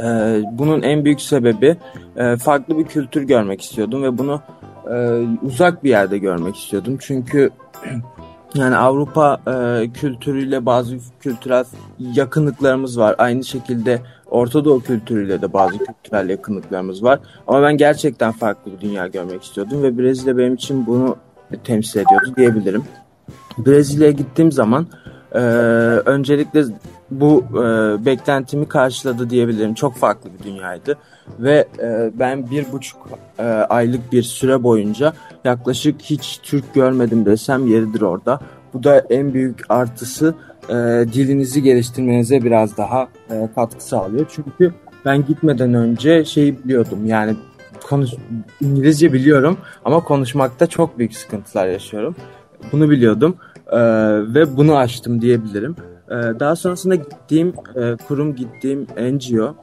Ee, 0.00 0.42
bunun 0.52 0.82
en 0.82 1.04
büyük 1.04 1.20
sebebi 1.20 1.76
e, 2.16 2.36
farklı 2.36 2.78
bir 2.78 2.84
kültür 2.84 3.22
görmek 3.22 3.62
istiyordum 3.62 4.02
ve 4.02 4.18
bunu 4.18 4.42
e, 4.90 4.96
uzak 5.42 5.84
bir 5.84 5.90
yerde 5.90 6.18
görmek 6.18 6.56
istiyordum. 6.56 6.98
Çünkü 7.00 7.50
yani 8.54 8.76
Avrupa 8.76 9.40
e, 9.46 9.88
kültürüyle 9.92 10.66
bazı 10.66 10.96
kültürel 11.20 11.64
yakınlıklarımız 11.98 12.98
var. 12.98 13.14
Aynı 13.18 13.44
şekilde 13.44 14.00
Orta 14.30 14.64
Doğu 14.64 14.82
kültürüyle 14.82 15.42
de 15.42 15.52
bazı 15.52 15.78
kültürel 15.78 16.28
yakınlıklarımız 16.28 17.02
var. 17.02 17.20
Ama 17.46 17.62
ben 17.62 17.76
gerçekten 17.76 18.32
farklı 18.32 18.72
bir 18.72 18.80
dünya 18.80 19.06
görmek 19.06 19.42
istiyordum 19.42 19.82
ve 19.82 19.98
Brezilya 19.98 20.38
benim 20.38 20.54
için 20.54 20.86
bunu 20.86 21.16
temsil 21.64 22.00
ediyordu 22.00 22.32
diyebilirim. 22.36 22.84
Brezilya'ya 23.58 24.12
gittiğim 24.12 24.52
zaman 24.52 24.86
e, 25.32 25.38
öncelikle 26.04 26.64
bu 27.10 27.44
e, 27.50 27.64
beklentimi 28.06 28.68
karşıladı 28.68 29.30
diyebilirim. 29.30 29.74
Çok 29.74 29.96
farklı 29.96 30.30
bir 30.38 30.44
dünyaydı 30.44 30.98
ve 31.38 31.68
e, 31.78 32.10
ben 32.14 32.50
bir 32.50 32.72
buçuk 32.72 33.08
e, 33.38 33.42
aylık 33.44 34.12
bir 34.12 34.22
süre 34.22 34.62
boyunca 34.62 35.12
yaklaşık 35.44 36.02
hiç 36.02 36.40
Türk 36.42 36.74
görmedim 36.74 37.26
desem 37.26 37.66
yeridir 37.66 38.00
orada. 38.00 38.40
Bu 38.74 38.82
da 38.82 38.98
en 38.98 39.34
büyük 39.34 39.60
artısı 39.68 40.34
e, 40.70 41.04
dilinizi 41.12 41.62
geliştirmenize 41.62 42.42
biraz 42.42 42.76
daha 42.76 43.08
e, 43.30 43.48
katkı 43.54 43.84
sağlıyor. 43.84 44.26
Çünkü 44.34 44.74
ben 45.04 45.26
gitmeden 45.26 45.74
önce 45.74 46.24
şeyi 46.24 46.64
biliyordum 46.64 47.06
yani 47.06 47.36
konuş 47.88 48.10
İngilizce 48.60 49.12
biliyorum 49.12 49.58
ama 49.84 50.04
konuşmakta 50.04 50.66
çok 50.66 50.98
büyük 50.98 51.14
sıkıntılar 51.14 51.66
yaşıyorum. 51.66 52.16
Bunu 52.72 52.90
biliyordum 52.90 53.36
e, 53.66 53.78
ve 54.34 54.56
bunu 54.56 54.76
açtım 54.76 55.22
diyebilirim. 55.22 55.76
E, 56.08 56.14
daha 56.14 56.56
sonrasında 56.56 56.94
gittiğim 56.94 57.54
e, 57.76 57.96
kurum, 58.08 58.36
gittiğim 58.36 58.86
NGO, 58.96 59.54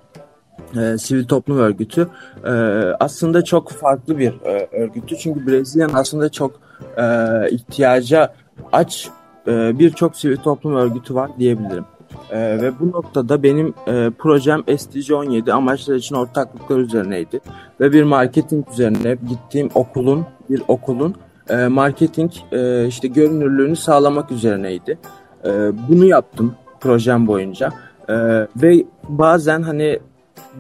e, 0.76 0.98
sivil 0.98 1.26
toplum 1.26 1.58
örgütü 1.58 2.08
e, 2.46 2.52
aslında 3.00 3.44
çok 3.44 3.72
farklı 3.72 4.18
bir 4.18 4.34
e, 4.46 4.68
örgütü. 4.72 5.18
Çünkü 5.18 5.48
Brezilya'nın 5.48 5.94
aslında 5.94 6.30
çok 6.30 6.60
e, 6.98 7.04
ihtiyaca 7.52 8.34
aç 8.72 9.10
e, 9.48 9.80
birçok 9.80 10.16
sivil 10.16 10.38
toplum 10.38 10.76
örgütü 10.76 11.16
var 11.16 11.32
diyebilirim. 11.40 11.86
E, 12.32 12.62
ve 12.62 12.80
bu 12.80 12.92
noktada 12.92 13.44
benim 13.44 13.74
e, 13.88 14.10
projem 14.18 14.64
SDG 14.78 15.12
17 15.12 15.54
amaçlar 15.54 15.96
için 15.96 16.16
ortaklıklar 16.16 16.78
üzerineydi. 16.78 17.40
Ve 17.80 17.92
bir 17.94 18.04
marketing 18.04 18.68
üzerine 18.72 19.18
gittiğim 19.30 19.70
okulun, 19.76 20.26
bir 20.50 20.62
okulun 20.68 21.16
e, 21.50 21.68
marketing 21.68 22.32
e, 22.52 22.88
işte 22.88 23.08
görünürlüğünü 23.08 23.76
sağlamak 23.76 24.32
üzerineydi. 24.32 25.00
E, 25.46 25.50
bunu 25.90 26.06
yaptım 26.06 26.56
projem 26.80 27.28
boyunca. 27.28 27.74
E, 28.10 28.16
ve 28.56 28.86
bazen 29.10 29.62
hani 29.62 30.00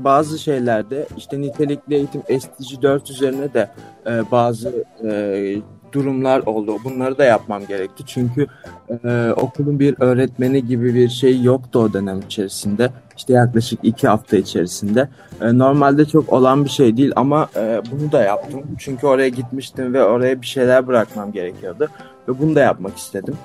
bazı 0.04 0.40
şeylerde 0.40 1.08
işte 1.18 1.42
nitelikli 1.42 1.96
eğitim 1.96 2.22
SDG 2.22 2.82
4 2.82 3.10
üzerine 3.10 3.54
de 3.54 3.70
e, 4.08 4.32
bazı 4.32 4.86
e, 5.04 5.56
durumlar 5.92 6.40
oldu. 6.40 6.78
Bunları 6.84 7.18
da 7.18 7.24
yapmam 7.24 7.66
gerekti. 7.66 8.04
Çünkü 8.06 8.48
e, 9.04 9.32
okulun 9.32 9.80
bir 9.80 9.96
öğretmeni 10.00 10.66
gibi 10.66 10.96
bir 10.96 11.10
şey 11.10 11.42
yoktu 11.42 11.80
o 11.80 11.94
dönem 11.94 12.20
içerisinde. 12.20 12.92
İşte 13.18 13.34
yaklaşık 13.34 13.80
iki 13.84 14.08
hafta 14.08 14.38
içerisinde. 14.38 15.10
E, 15.42 15.58
normalde 15.58 16.06
çok 16.06 16.34
olan 16.34 16.66
bir 16.66 16.70
şey 16.70 16.98
değil 16.98 17.12
ama 17.16 17.50
e, 17.56 17.82
bunu 17.92 18.12
da 18.12 18.22
yaptım. 18.22 18.62
Çünkü 18.78 19.08
oraya 19.08 19.30
gitmiştim 19.30 19.94
ve 19.94 20.04
oraya 20.04 20.42
bir 20.42 20.48
şeyler 20.48 20.88
bırakmam 20.88 21.32
gerekiyordu. 21.32 21.88
Ve 22.28 22.40
bunu 22.40 22.56
da 22.56 22.60
yapmak 22.60 22.98
istedim. 22.98 23.36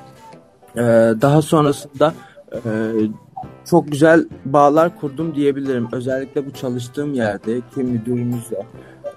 E, 0.77 0.83
daha 1.21 1.43
sonrasında 1.43 2.15
e, 2.53 2.61
çok 3.71 3.93
güzel 3.93 4.29
bağlar 4.45 5.01
kurdum 5.01 5.35
diyebilirim. 5.35 5.89
Özellikle 5.93 6.47
bu 6.47 6.53
çalıştığım 6.53 7.15
yerde 7.15 7.61
ki 7.75 7.81
müdürümüzle 7.81 8.67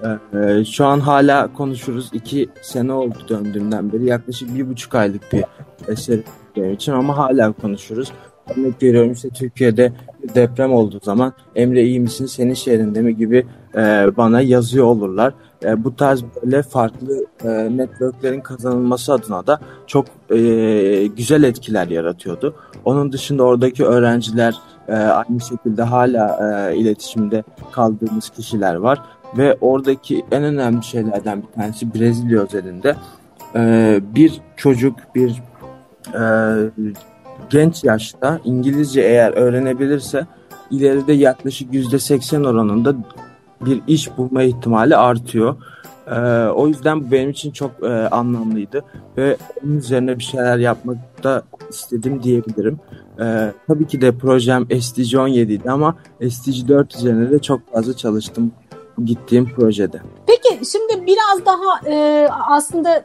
ee, 0.04 0.66
şu 0.66 0.86
an 0.86 1.00
hala 1.00 1.54
konuşuruz. 1.54 2.10
İki 2.14 2.50
sene 2.62 2.94
oldu 2.94 3.18
döndüğümden 3.30 3.94
beri. 3.94 4.06
Yaklaşık 4.06 4.56
bir 4.56 4.70
buçuk 4.70 4.96
aylık 4.96 5.34
bir 5.34 5.44
eser 5.88 6.20
benim 6.56 6.74
için 6.74 6.92
ama 6.92 7.18
hala 7.18 7.52
konuşuruz. 7.52 8.12
Örnek 8.58 8.84
veriyorum 8.84 9.12
işte 9.12 9.30
Türkiye'de 9.30 9.94
deprem 10.36 10.74
olduğu 10.74 11.00
zaman 11.04 11.34
Emre 11.56 11.84
iyi 11.84 12.00
misin 12.00 12.26
senin 12.26 12.54
şehrinde 12.54 13.02
mi 13.02 13.18
gibi 13.18 13.46
e, 13.76 13.80
bana 14.18 14.42
yazıyor 14.42 14.86
olurlar. 14.86 15.34
E, 15.64 15.84
bu 15.84 15.96
tarz 15.96 16.24
böyle 16.44 16.64
farklı 16.64 17.26
e, 17.44 17.78
networklerin 17.78 18.42
kazanılması 18.42 19.14
adına 19.14 19.48
da 19.48 19.60
çok 19.88 20.06
e, 20.30 21.08
güzel 21.08 21.44
etkiler 21.44 21.88
yaratıyordu. 21.88 22.56
Onun 22.86 23.12
dışında 23.12 23.44
oradaki 23.44 23.86
öğrenciler 23.86 24.56
aynı 24.88 25.42
şekilde 25.50 25.84
hala 25.84 26.72
iletişimde 26.72 27.44
kaldığımız 27.72 28.30
kişiler 28.30 28.76
var 28.76 29.02
ve 29.38 29.58
oradaki 29.62 30.26
en 30.32 30.44
önemli 30.44 30.84
şeylerden 30.84 31.42
bir 31.42 31.48
tanesi 31.48 31.94
Brezilya 31.94 32.42
özelinde 32.42 32.96
e, 33.56 34.00
bir 34.16 34.42
çocuk 34.56 34.96
bir 35.16 35.42
e, 36.14 36.24
genç 37.50 37.84
yaşta 37.84 38.40
İngilizce 38.44 39.02
eğer 39.02 39.32
öğrenebilirse 39.32 40.28
ileride 40.72 41.14
yaklaşık 41.14 41.74
yüzde 41.74 42.00
seksen 42.00 42.44
oranında 42.44 42.96
bir 43.62 43.82
iş 43.88 44.18
bulma 44.18 44.44
ihtimali 44.44 44.96
artıyor. 44.96 45.56
Ee, 46.08 46.20
o 46.56 46.68
yüzden 46.68 47.02
bu 47.02 47.12
benim 47.12 47.30
için 47.30 47.52
çok 47.52 47.72
e, 47.84 47.88
anlamlıydı 47.88 48.84
ve 49.18 49.38
onun 49.64 49.78
üzerine 49.78 50.20
bir 50.20 50.24
şeyler 50.24 50.58
yapmak 50.58 51.24
da 51.24 51.44
istedim 51.70 52.24
diyebilirim. 52.24 52.80
Ee, 53.20 53.52
tabii 53.68 53.88
ki 53.88 54.02
de 54.02 54.18
projem 54.18 54.68
SDG 54.82 55.16
17 55.18 55.54
idi 55.54 55.72
ama 55.72 55.96
SDG 56.30 56.68
4 56.68 56.96
üzerine 56.96 57.32
de 57.32 57.40
çok 57.40 57.74
fazla 57.74 57.98
çalıştım 57.98 58.52
gittiğim 59.06 59.50
projede. 59.56 60.02
Peki 60.28 60.66
şimdi 60.72 61.06
biraz 61.06 61.46
daha 61.46 61.90
e, 61.92 62.28
aslında 62.30 63.04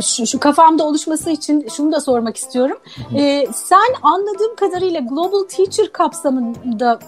şu, 0.00 0.26
şu 0.26 0.40
kafamda 0.40 0.84
oluşması 0.84 1.30
için 1.30 1.68
şunu 1.76 1.92
da 1.92 2.00
sormak 2.00 2.36
istiyorum. 2.36 2.78
E, 3.14 3.46
sen 3.52 3.94
anladığım 4.02 4.56
kadarıyla 4.56 5.00
Global 5.00 5.44
Teacher 5.48 5.92
kapsamında 5.92 6.98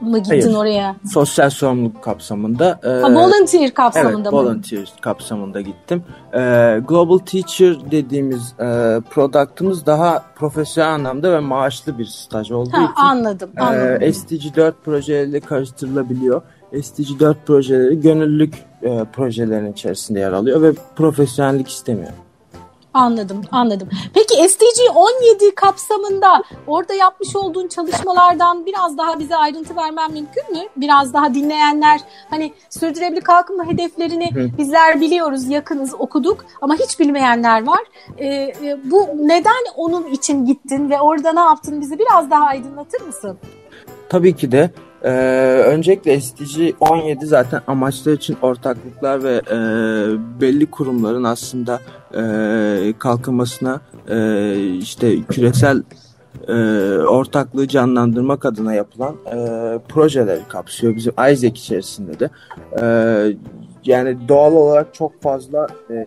mı 0.00 0.18
gittin 0.18 0.40
Hayır. 0.40 0.54
oraya? 0.54 0.96
Sosyal 1.12 1.50
sorumluluk 1.50 2.02
kapsamında. 2.02 2.80
E, 2.84 2.88
ha, 2.88 3.14
volunteer 3.14 3.74
kapsamında 3.74 4.16
evet, 4.16 4.32
mı? 4.32 4.38
volunteer 4.38 4.92
kapsamında 5.00 5.60
gittim. 5.60 6.04
E, 6.32 6.38
Global 6.88 7.18
Teacher 7.18 7.90
dediğimiz 7.90 8.52
e, 8.60 9.00
product'ımız 9.10 9.86
daha 9.86 10.22
profesyonel 10.34 10.94
anlamda 10.94 11.32
ve 11.32 11.40
maaşlı 11.40 11.98
bir 11.98 12.04
staj 12.04 12.50
olduğu 12.50 12.72
ha, 12.72 12.84
için. 12.84 12.94
Anladım, 12.96 13.50
anladım. 13.60 14.02
E, 14.02 14.12
SDG 14.12 14.56
4 14.56 14.84
projeleriyle 14.84 15.40
karıştırılabiliyor. 15.40 16.42
SDG4 16.72 17.34
projeleri 17.46 18.00
gönüllülük 18.00 18.54
e, 18.82 19.04
projelerinin 19.12 19.72
içerisinde 19.72 20.20
yer 20.20 20.32
alıyor 20.32 20.62
ve 20.62 20.72
profesyonellik 20.96 21.68
istemiyor. 21.68 22.12
Anladım, 22.94 23.40
anladım. 23.50 23.88
Peki 24.14 24.48
SDG 24.48 24.96
17 24.96 25.54
kapsamında 25.54 26.42
orada 26.66 26.94
yapmış 26.94 27.36
olduğun 27.36 27.68
çalışmalardan 27.68 28.66
biraz 28.66 28.98
daha 28.98 29.18
bize 29.18 29.36
ayrıntı 29.36 29.76
vermen 29.76 30.12
mümkün 30.12 30.52
mü? 30.52 30.58
Biraz 30.76 31.14
daha 31.14 31.34
dinleyenler 31.34 32.00
hani 32.30 32.52
sürdürülebilir 32.70 33.20
kalkınma 33.20 33.66
hedeflerini 33.66 34.34
Hı. 34.34 34.58
bizler 34.58 35.00
biliyoruz, 35.00 35.48
yakınız, 35.48 35.94
okuduk 35.98 36.44
ama 36.60 36.74
hiç 36.74 37.00
bilmeyenler 37.00 37.66
var. 37.66 37.80
Ee, 38.20 38.52
bu 38.84 39.08
neden 39.16 39.64
onun 39.76 40.06
için 40.06 40.44
gittin 40.44 40.90
ve 40.90 41.00
orada 41.00 41.32
ne 41.32 41.40
yaptın 41.40 41.80
bizi 41.80 41.98
biraz 41.98 42.30
daha 42.30 42.44
aydınlatır 42.44 43.00
mısın? 43.00 43.38
Tabii 44.08 44.36
ki 44.36 44.52
de 44.52 44.70
ee, 45.04 45.10
öncelikle 45.66 46.20
SDG 46.20 46.74
17 46.80 47.26
zaten 47.26 47.60
amaçlar 47.66 48.12
için 48.12 48.36
ortaklıklar 48.42 49.22
ve 49.24 49.42
e, 49.50 49.56
belli 50.40 50.66
kurumların 50.66 51.24
aslında 51.24 51.80
e, 52.14 52.94
kalkınmasına 52.98 53.80
e, 54.08 54.56
işte 54.76 55.22
küresel 55.22 55.82
e, 56.48 56.52
ortaklığı 56.98 57.68
canlandırmak 57.68 58.44
adına 58.44 58.74
yapılan 58.74 59.16
e, 59.26 59.36
projeleri 59.88 60.42
kapsıyor 60.48 60.96
bizim 60.96 61.12
ISEC 61.32 61.58
içerisinde 61.58 62.20
de. 62.20 62.30
E, 62.80 62.84
yani 63.84 64.28
doğal 64.28 64.52
olarak 64.52 64.94
çok 64.94 65.22
fazla 65.22 65.66
e, 65.90 66.06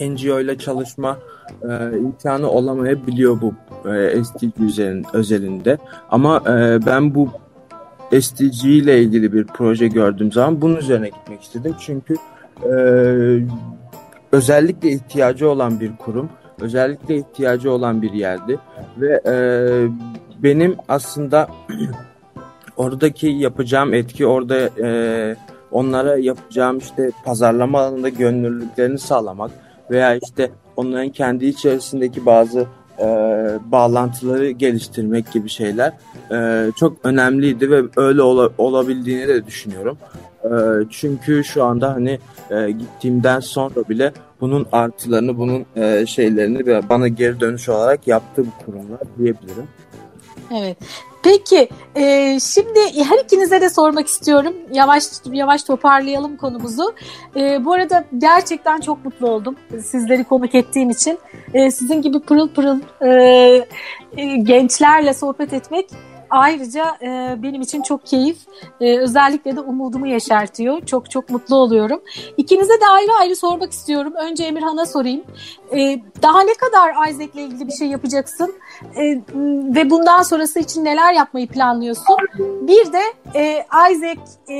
e 0.00 0.10
NGO 0.10 0.40
ile 0.40 0.58
çalışma 0.58 1.18
e, 1.62 1.98
imkanı 1.98 2.50
olamayabiliyor 2.50 3.40
bu 3.40 3.54
e, 3.90 4.22
üzerin, 4.60 5.06
özelinde. 5.12 5.78
Ama 6.10 6.42
e, 6.46 6.86
ben 6.86 7.14
bu 7.14 7.30
SDG 8.20 8.64
ile 8.64 9.02
ilgili 9.02 9.32
bir 9.32 9.46
proje 9.46 9.88
gördüğüm 9.88 10.32
zaman 10.32 10.60
bunun 10.60 10.76
üzerine 10.76 11.08
gitmek 11.08 11.42
istedim. 11.42 11.74
Çünkü 11.80 12.14
e, 12.64 12.70
özellikle 14.32 14.90
ihtiyacı 14.90 15.50
olan 15.50 15.80
bir 15.80 15.96
kurum, 15.96 16.28
özellikle 16.60 17.16
ihtiyacı 17.16 17.72
olan 17.72 18.02
bir 18.02 18.12
yerdi 18.12 18.58
ve 18.98 19.20
e, 19.26 19.34
benim 20.42 20.76
aslında 20.88 21.48
oradaki 22.76 23.26
yapacağım 23.26 23.94
etki 23.94 24.26
orada 24.26 24.56
e, 24.86 25.36
onlara 25.70 26.16
yapacağım 26.18 26.78
işte 26.78 27.10
pazarlama 27.24 27.80
alanında 27.80 28.08
gönüllülüklerini 28.08 28.98
sağlamak 28.98 29.50
veya 29.90 30.14
işte 30.14 30.50
onların 30.76 31.08
kendi 31.08 31.46
içerisindeki 31.46 32.26
bazı 32.26 32.66
e, 32.98 33.06
bağlantıları 33.64 34.50
geliştirmek 34.50 35.32
gibi 35.32 35.48
şeyler 35.48 35.92
e, 36.32 36.70
çok 36.76 36.96
önemliydi 37.04 37.70
ve 37.70 37.82
öyle 37.96 38.22
ola, 38.22 38.50
olabildiğini 38.58 39.28
de 39.28 39.46
düşünüyorum. 39.46 39.98
E, 40.44 40.48
çünkü 40.90 41.44
şu 41.44 41.64
anda 41.64 41.94
hani 41.94 42.18
e, 42.50 42.70
gittiğimden 42.70 43.40
sonra 43.40 43.88
bile 43.88 44.12
bunun 44.40 44.66
artılarını, 44.72 45.38
bunun 45.38 45.66
e, 45.76 46.06
şeylerini 46.06 46.88
bana 46.88 47.08
geri 47.08 47.40
dönüş 47.40 47.68
olarak 47.68 48.06
yaptı 48.06 48.44
bu 48.46 48.64
kurumlar 48.64 49.00
diyebilirim. 49.18 49.68
Evet. 50.54 50.76
Peki 51.26 51.68
e, 51.96 52.38
şimdi 52.40 53.04
her 53.04 53.24
ikinize 53.24 53.60
de 53.60 53.70
sormak 53.70 54.06
istiyorum. 54.06 54.54
Yavaş 54.72 55.04
yavaş 55.32 55.62
toparlayalım 55.62 56.36
konumuzu. 56.36 56.94
E, 57.36 57.64
bu 57.64 57.72
arada 57.72 58.04
gerçekten 58.18 58.80
çok 58.80 59.04
mutlu 59.04 59.30
oldum 59.30 59.56
sizleri 59.84 60.24
konuk 60.24 60.54
ettiğim 60.54 60.90
için. 60.90 61.18
E, 61.54 61.70
sizin 61.70 62.02
gibi 62.02 62.20
pırıl 62.20 62.48
pırıl 62.48 62.80
e, 63.00 63.10
e, 64.16 64.36
gençlerle 64.36 65.14
sohbet 65.14 65.52
etmek 65.52 65.86
ayrıca 66.30 66.96
e, 67.02 67.36
benim 67.42 67.62
için 67.62 67.82
çok 67.82 68.06
keyif. 68.06 68.36
E, 68.80 68.98
özellikle 68.98 69.56
de 69.56 69.60
umudumu 69.60 70.06
yeşertiyor. 70.06 70.86
Çok 70.86 71.10
çok 71.10 71.30
mutlu 71.30 71.56
oluyorum. 71.56 72.00
İkinize 72.36 72.80
de 72.80 72.86
ayrı 72.90 73.12
ayrı 73.20 73.36
sormak 73.36 73.72
istiyorum. 73.72 74.12
Önce 74.16 74.44
Emirhan'a 74.44 74.86
sorayım. 74.86 75.24
E, 75.72 76.00
daha 76.22 76.40
ne 76.40 76.54
kadar 76.54 77.08
Isaac'le 77.10 77.36
ilgili 77.36 77.66
bir 77.66 77.72
şey 77.72 77.88
yapacaksın? 77.88 78.54
E, 78.96 79.02
ve 79.74 79.90
bundan 79.90 80.22
sonrası 80.22 80.60
için 80.60 80.84
neler 80.84 81.12
yapmayı 81.12 81.48
planlıyorsun? 81.48 82.16
Bir 82.38 82.92
de 82.92 83.02
e, 83.34 83.66
Isaac 83.92 84.18
e, 84.48 84.56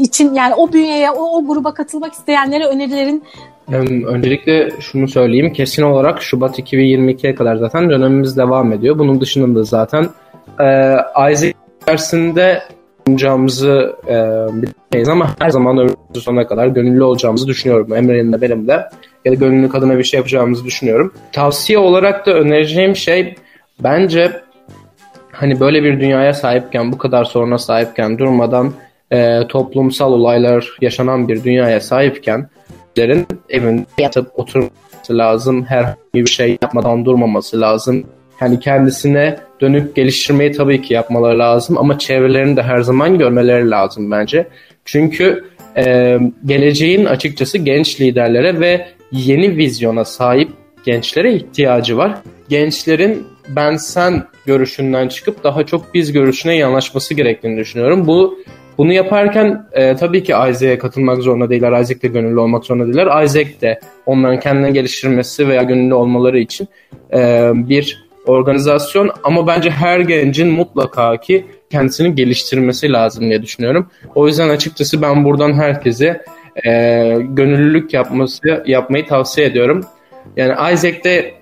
için 0.00 0.34
yani 0.34 0.54
o 0.54 0.72
bünyeye, 0.72 1.10
o, 1.10 1.36
o 1.36 1.46
gruba 1.46 1.74
katılmak 1.74 2.12
isteyenlere 2.12 2.66
önerilerin 2.66 3.24
Öncelikle 4.06 4.70
şunu 4.80 5.08
söyleyeyim. 5.08 5.52
Kesin 5.52 5.82
olarak 5.82 6.22
Şubat 6.22 6.58
2022'ye 6.58 7.34
kadar 7.34 7.56
zaten 7.56 7.90
dönemimiz 7.90 8.36
devam 8.36 8.72
ediyor. 8.72 8.98
Bunun 8.98 9.20
dışında 9.20 9.58
da 9.58 9.64
zaten 9.64 10.08
e, 10.60 10.96
Isaac 11.32 11.54
dersinde 11.88 12.62
olacağımızı 13.08 13.96
e, 14.08 14.14
bilmeyiz 14.52 15.08
ama 15.08 15.34
her 15.38 15.50
zaman 15.50 15.78
ömrümüzün 15.78 16.20
sonuna 16.20 16.46
kadar 16.46 16.66
gönüllü 16.66 17.02
olacağımızı 17.02 17.46
düşünüyorum. 17.46 17.94
Emre'nin 17.94 18.32
de 18.32 18.40
benim 18.40 18.68
de 18.68 18.72
ya 19.24 19.32
da 19.32 19.34
gönüllü 19.34 19.68
kadına 19.68 19.98
bir 19.98 20.04
şey 20.04 20.18
yapacağımızı 20.18 20.64
düşünüyorum. 20.64 21.14
Tavsiye 21.32 21.78
olarak 21.78 22.26
da 22.26 22.32
önereceğim 22.32 22.96
şey 22.96 23.34
bence 23.82 24.32
hani 25.32 25.60
böyle 25.60 25.82
bir 25.82 26.00
dünyaya 26.00 26.34
sahipken, 26.34 26.92
bu 26.92 26.98
kadar 26.98 27.24
soruna 27.24 27.58
sahipken 27.58 28.18
durmadan 28.18 28.72
e, 29.12 29.40
toplumsal 29.48 30.12
olaylar 30.12 30.76
yaşanan 30.80 31.28
bir 31.28 31.44
dünyaya 31.44 31.80
sahipken 31.80 32.48
Türklerin 32.94 33.26
evinde 33.48 33.84
yatıp 33.98 34.38
oturması 34.38 34.72
lazım. 35.10 35.64
Herhangi 35.64 35.96
bir 36.14 36.26
şey 36.26 36.58
yapmadan 36.62 37.04
durmaması 37.04 37.60
lazım. 37.60 38.06
Yani 38.40 38.60
kendisine 38.60 39.36
dönüp 39.60 39.96
geliştirmeyi 39.96 40.52
tabii 40.52 40.82
ki 40.82 40.94
yapmaları 40.94 41.38
lazım 41.38 41.78
ama 41.78 41.98
çevrelerini 41.98 42.56
de 42.56 42.62
her 42.62 42.80
zaman 42.80 43.18
görmeleri 43.18 43.70
lazım 43.70 44.10
bence. 44.10 44.48
Çünkü 44.84 45.44
e, 45.76 46.18
geleceğin 46.46 47.04
açıkçası 47.04 47.58
genç 47.58 48.00
liderlere 48.00 48.60
ve 48.60 48.86
yeni 49.12 49.56
vizyona 49.56 50.04
sahip 50.04 50.48
gençlere 50.84 51.34
ihtiyacı 51.34 51.96
var. 51.96 52.14
Gençlerin 52.48 53.26
ben 53.48 53.76
sen 53.76 54.24
görüşünden 54.46 55.08
çıkıp 55.08 55.44
daha 55.44 55.66
çok 55.66 55.94
biz 55.94 56.12
görüşüne 56.12 56.56
yanaşması 56.56 57.14
gerektiğini 57.14 57.58
düşünüyorum. 57.58 58.06
Bu 58.06 58.38
bunu 58.78 58.92
yaparken 58.92 59.66
e, 59.72 59.96
tabii 59.96 60.22
ki 60.22 60.32
Isaac'e 60.32 60.78
katılmak 60.78 61.22
zorunda 61.22 61.50
değiller. 61.50 61.80
Isaac 61.80 62.02
de 62.02 62.08
gönüllü 62.08 62.38
olmak 62.38 62.64
zorunda 62.64 62.86
değiller. 62.86 63.24
Isaac 63.24 63.60
de 63.60 63.80
onların 64.06 64.40
kendine 64.40 64.70
geliştirmesi 64.70 65.48
veya 65.48 65.62
gönüllü 65.62 65.94
olmaları 65.94 66.38
için 66.38 66.68
e, 67.12 67.50
bir 67.54 68.04
organizasyon. 68.26 69.10
Ama 69.24 69.46
bence 69.46 69.70
her 69.70 70.00
gencin 70.00 70.48
mutlaka 70.48 71.16
ki 71.16 71.46
kendisini 71.70 72.14
geliştirmesi 72.14 72.92
lazım 72.92 73.28
diye 73.28 73.42
düşünüyorum. 73.42 73.86
O 74.14 74.26
yüzden 74.26 74.48
açıkçası 74.48 75.02
ben 75.02 75.24
buradan 75.24 75.52
herkese 75.52 76.24
e, 76.66 76.70
gönüllülük 77.20 77.94
yapması 77.94 78.64
yapmayı 78.66 79.06
tavsiye 79.06 79.46
ediyorum. 79.46 79.84
Yani 80.36 80.72
Isaac'te 80.72 81.34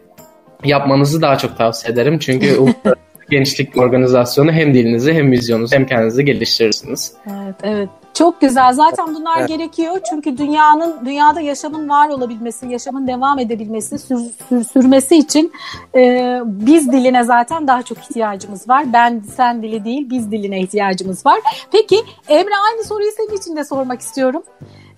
yapmanızı 0.65 1.23
daha 1.23 1.39
çok 1.39 1.59
tavsiye 1.59 1.93
ederim. 1.93 2.19
Çünkü 2.19 2.47
gençlik 3.31 3.77
organizasyonu 3.77 4.53
hem 4.53 4.75
dilinizi 4.75 5.13
hem 5.13 5.33
vizyonunuzu 5.33 5.77
hem 5.77 5.87
kendinizi 5.87 6.25
geliştirirsiniz. 6.25 7.13
Evet, 7.27 7.55
evet. 7.63 7.89
Çok 8.15 8.41
güzel. 8.41 8.73
Zaten 8.73 9.15
bunlar 9.15 9.39
evet. 9.39 9.49
gerekiyor. 9.49 9.99
Çünkü 10.11 10.39
dünyanın 10.39 11.05
dünyada 11.05 11.41
yaşamın 11.41 11.89
var 11.89 12.09
olabilmesi, 12.09 12.67
yaşamın 12.67 13.07
devam 13.07 13.39
edebilmesi, 13.39 13.99
sür, 13.99 14.21
sür, 14.49 14.65
sürmesi 14.65 15.17
için 15.17 15.53
e, 15.95 16.41
biz 16.45 16.93
diline 16.93 17.25
zaten 17.25 17.67
daha 17.67 17.83
çok 17.83 17.99
ihtiyacımız 17.99 18.69
var. 18.69 18.93
Ben 18.93 19.23
sen 19.37 19.63
dili 19.63 19.85
değil, 19.85 20.11
biz 20.11 20.31
diline 20.31 20.61
ihtiyacımız 20.61 21.27
var. 21.27 21.41
Peki 21.73 21.97
Emre 22.29 22.55
aynı 22.71 22.85
soruyu 22.85 23.11
senin 23.17 23.37
için 23.37 23.57
de 23.57 23.65
sormak 23.65 24.01
istiyorum. 24.01 24.43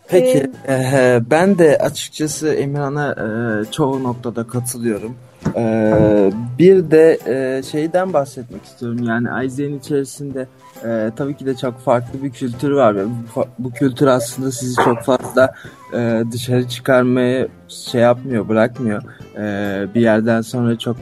Peki 0.09 0.51
ee, 0.69 1.21
ben 1.31 1.59
de 1.59 1.79
açıkçası 1.79 2.55
Emirhan'a 2.55 3.11
e, 3.13 3.71
çoğu 3.71 4.03
noktada 4.03 4.47
katılıyorum. 4.47 5.17
Ee, 5.57 6.31
bir 6.59 6.91
de 6.91 7.19
e, 7.27 7.63
şeyden 7.63 8.13
bahsetmek 8.13 8.65
istiyorum 8.65 9.03
yani 9.03 9.31
Aizen'in 9.31 9.79
içerisinde 9.79 10.47
e, 10.85 11.11
tabii 11.17 11.37
ki 11.37 11.47
de 11.47 11.57
çok 11.57 11.81
farklı 11.81 12.23
bir 12.23 12.31
kültür 12.31 12.71
var 12.71 12.97
ve 12.97 13.05
bu, 13.07 13.45
bu 13.59 13.71
kültür 13.71 14.07
aslında 14.07 14.53
sizi 14.53 14.75
çok 14.85 15.03
fazla 15.03 15.55
e, 15.95 16.23
dışarı 16.33 16.69
çıkarmaya 16.69 17.49
şey 17.69 18.01
yapmıyor 18.01 18.49
bırakmıyor 18.49 19.03
e, 19.37 19.95
bir 19.95 20.01
yerden 20.01 20.41
sonra 20.41 20.79
çok 20.79 20.97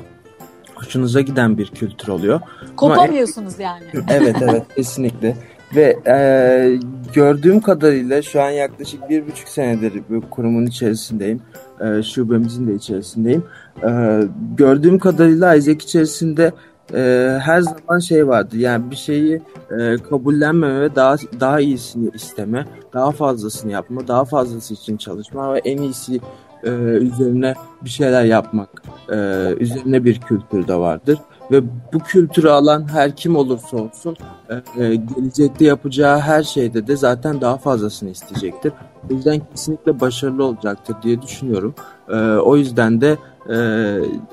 hoşunuza 0.75 1.21
giden 1.21 1.59
bir 1.59 1.67
kültür 1.67 2.09
oluyor. 2.09 2.41
Kopamıyorsunuz 2.77 3.55
Ama, 3.55 3.63
yani. 3.63 3.85
Evet 4.11 4.37
evet 4.43 4.63
kesinlikle. 4.77 5.37
Ve 5.77 5.99
e, 6.07 6.79
gördüğüm 7.15 7.61
kadarıyla 7.61 8.23
şu 8.23 8.43
an 8.43 8.51
yaklaşık 8.51 9.11
bir 9.11 9.27
buçuk 9.27 9.49
senedir 9.49 9.93
bu 10.11 10.31
kurumun 10.31 10.67
içerisindeyim. 10.67 11.41
E, 11.81 12.03
şubemizin 12.03 12.67
de 12.67 12.75
içerisindeyim. 12.75 13.45
E, 13.83 14.21
gördüğüm 14.57 14.99
kadarıyla 14.99 15.55
Isaac 15.55 15.85
içerisinde 15.85 16.53
e, 16.95 17.39
her 17.43 17.61
zaman 17.61 17.99
şey 17.99 18.29
vardı. 18.29 18.59
Yani 18.59 18.91
bir 18.91 18.97
şeyi 18.97 19.43
e, 19.79 19.97
kabullenmeme 20.11 20.81
ve 20.81 20.95
daha 20.95 21.17
daha 21.41 21.61
iyisini 21.61 22.11
isteme, 22.15 22.65
daha 22.93 23.11
fazlasını 23.11 23.73
yapma, 23.73 24.09
daha 24.09 24.25
fazlası 24.25 24.75
için 24.75 24.97
çalışma 24.97 25.55
ve 25.55 25.61
en 25.65 25.79
iyisi 25.79 26.21
e, 26.65 26.71
üzerine 26.71 27.55
bir 27.85 27.91
şeyler 27.91 28.25
yapmak 28.25 28.83
e, 29.13 29.17
üzerine 29.59 30.05
bir 30.05 30.21
kültür 30.21 30.69
de 30.69 30.75
vardır 30.75 31.19
ve 31.51 31.63
bu 31.93 31.99
kültürü 31.99 32.49
alan 32.49 32.89
her 32.93 33.17
kim 33.17 33.37
olursa 33.37 33.77
olsun 33.77 34.17
e, 34.49 34.85
e, 34.85 34.95
gelecekte 34.95 35.65
yapacağı 35.65 36.19
her 36.19 36.43
şeyde 36.43 36.87
de 36.87 36.97
zaten 36.97 37.41
daha 37.41 37.57
fazlasını 37.57 38.11
isteyecektir. 38.11 38.73
O 39.11 39.15
yüzden 39.15 39.41
kesinlikle 39.51 40.01
başarılı 40.01 40.45
olacaktır 40.45 40.97
diye 41.03 41.23
düşünüyorum. 41.23 41.75
E, 42.09 42.17
o 42.21 42.57
yüzden 42.57 43.01
de 43.01 43.17
e, 43.51 43.57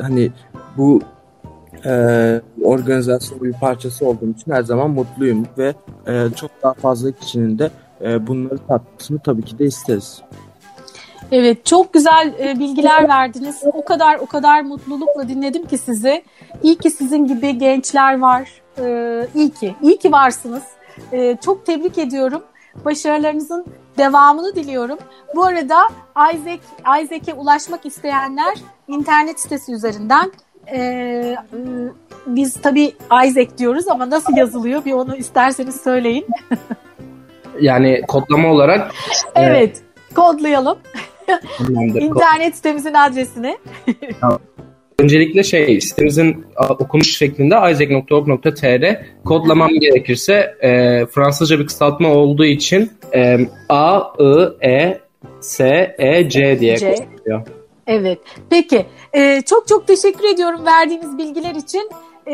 hani 0.01 0.31
bu 0.77 1.01
e, 1.85 2.41
organizasyonun 2.63 3.43
bir 3.43 3.53
parçası 3.53 4.05
olduğum 4.05 4.29
için 4.29 4.51
her 4.51 4.63
zaman 4.63 4.89
mutluyum 4.89 5.45
ve 5.57 5.73
e, 6.07 6.27
çok 6.35 6.51
daha 6.63 6.73
fazla 6.73 7.11
kişinin 7.11 7.59
de 7.59 7.71
e, 8.01 8.27
bunları 8.27 8.57
tatmasını 8.57 9.19
tabii 9.19 9.41
ki 9.41 9.59
de 9.59 9.65
isteriz. 9.65 10.21
Evet 11.31 11.65
çok 11.65 11.93
güzel 11.93 12.33
e, 12.39 12.59
bilgiler 12.59 13.09
verdiniz. 13.09 13.63
O 13.73 13.85
kadar 13.85 14.15
o 14.15 14.25
kadar 14.25 14.61
mutlulukla 14.61 15.29
dinledim 15.29 15.67
ki 15.67 15.77
sizi. 15.77 16.23
İyi 16.63 16.77
ki 16.77 16.89
sizin 16.89 17.27
gibi 17.27 17.57
gençler 17.57 18.19
var. 18.19 18.61
E, 18.79 19.27
iyi 19.35 19.49
ki. 19.49 19.75
İyi 19.81 19.97
ki 19.97 20.11
varsınız. 20.11 20.63
E, 21.11 21.37
çok 21.45 21.65
tebrik 21.65 21.97
ediyorum. 21.97 22.43
Başarılarınızın 22.85 23.65
devamını 23.97 24.55
diliyorum. 24.55 24.97
Bu 25.35 25.43
arada 25.45 25.77
Isaac 26.33 26.59
Isaac'e 27.03 27.33
ulaşmak 27.33 27.85
isteyenler 27.85 28.57
internet 28.87 29.39
sitesi 29.39 29.73
üzerinden 29.73 30.31
e, 30.71 31.35
biz 32.27 32.53
tabii 32.61 32.93
Isaac 33.25 33.57
diyoruz 33.57 33.87
ama 33.87 34.09
nasıl 34.09 34.37
yazılıyor 34.37 34.85
bir 34.85 34.93
onu 34.93 35.15
isterseniz 35.15 35.81
söyleyin. 35.81 36.27
yani 37.61 38.01
kodlama 38.07 38.51
olarak 38.51 38.91
Evet, 39.35 39.81
kodlayalım. 40.15 40.77
İnternet 41.99 42.55
sitemizin 42.55 42.93
adresini. 42.93 43.57
Öncelikle 44.99 45.43
şey 45.43 45.81
sitemizin 45.81 46.45
okunuş 46.69 47.17
şeklinde 47.17 47.55
isaac.org.tr 47.71 49.05
kodlamam 49.25 49.69
gerekirse 49.69 50.55
e, 50.61 50.69
Fransızca 51.05 51.59
bir 51.59 51.65
kısaltma 51.65 52.09
olduğu 52.09 52.45
için 52.45 52.91
e, 53.15 53.37
A, 53.69 54.01
I, 54.19 54.67
E, 54.67 54.99
S, 55.41 55.95
E, 55.97 56.29
C 56.29 56.59
diye 56.59 56.77
C. 56.77 56.95
kodluyor. 56.95 57.47
Evet. 57.87 58.19
Peki. 58.49 58.85
Ee, 59.13 59.41
çok 59.45 59.67
çok 59.67 59.87
teşekkür 59.87 60.33
ediyorum 60.33 60.65
verdiğiniz 60.65 61.17
bilgiler 61.17 61.55
için. 61.55 61.89
Ee, 62.27 62.33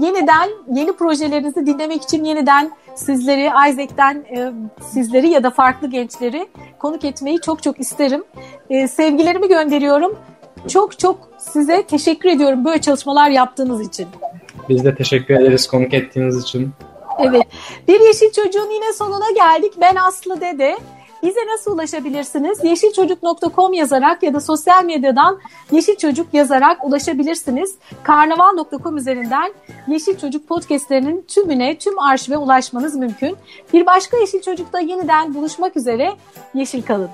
yeniden 0.00 0.50
yeni 0.74 0.92
projelerinizi 0.92 1.66
dinlemek 1.66 2.02
için 2.02 2.24
yeniden 2.24 2.70
sizleri 2.94 3.50
Isaac'ten 3.70 4.14
e, 4.14 4.52
sizleri 4.82 5.28
ya 5.28 5.42
da 5.42 5.50
farklı 5.50 5.90
gençleri 5.90 6.48
konuk 6.78 7.04
etmeyi 7.04 7.40
çok 7.40 7.62
çok 7.62 7.80
isterim. 7.80 8.24
E, 8.70 8.88
sevgilerimi 8.88 9.48
gönderiyorum. 9.48 10.18
Çok 10.68 10.98
çok 10.98 11.30
size 11.38 11.82
teşekkür 11.82 12.28
ediyorum 12.28 12.64
böyle 12.64 12.80
çalışmalar 12.80 13.30
yaptığınız 13.30 13.80
için. 13.80 14.06
Biz 14.68 14.84
de 14.84 14.94
teşekkür 14.94 15.34
ederiz 15.34 15.66
konuk 15.66 15.94
ettiğiniz 15.94 16.42
için. 16.42 16.70
Evet. 17.18 17.42
Bir 17.88 18.00
Yeşil 18.00 18.32
Çocuğun 18.32 18.70
yine 18.70 18.92
sonuna 18.92 19.30
geldik. 19.34 19.72
Ben 19.80 19.96
Aslı 19.96 20.40
Dede. 20.40 20.78
Bize 21.22 21.40
nasıl 21.46 21.72
ulaşabilirsiniz? 21.72 22.64
Yeşilçocuk.com 22.64 23.72
yazarak 23.72 24.22
ya 24.22 24.34
da 24.34 24.40
sosyal 24.40 24.84
medyadan 24.84 25.38
Yeşil 25.72 25.96
Çocuk 25.96 26.34
yazarak 26.34 26.84
ulaşabilirsiniz. 26.84 27.74
Karnaval.com 28.02 28.96
üzerinden 28.96 29.52
Yeşil 29.88 30.18
Çocuk 30.18 30.48
podcastlerinin 30.48 31.24
tümüne, 31.28 31.78
tüm 31.78 31.98
arşive 31.98 32.36
ulaşmanız 32.36 32.94
mümkün. 32.94 33.36
Bir 33.72 33.86
başka 33.86 34.16
Yeşil 34.16 34.42
Çocuk'ta 34.42 34.80
yeniden 34.80 35.34
buluşmak 35.34 35.76
üzere. 35.76 36.12
Yeşil 36.54 36.82
kalın. 36.82 37.10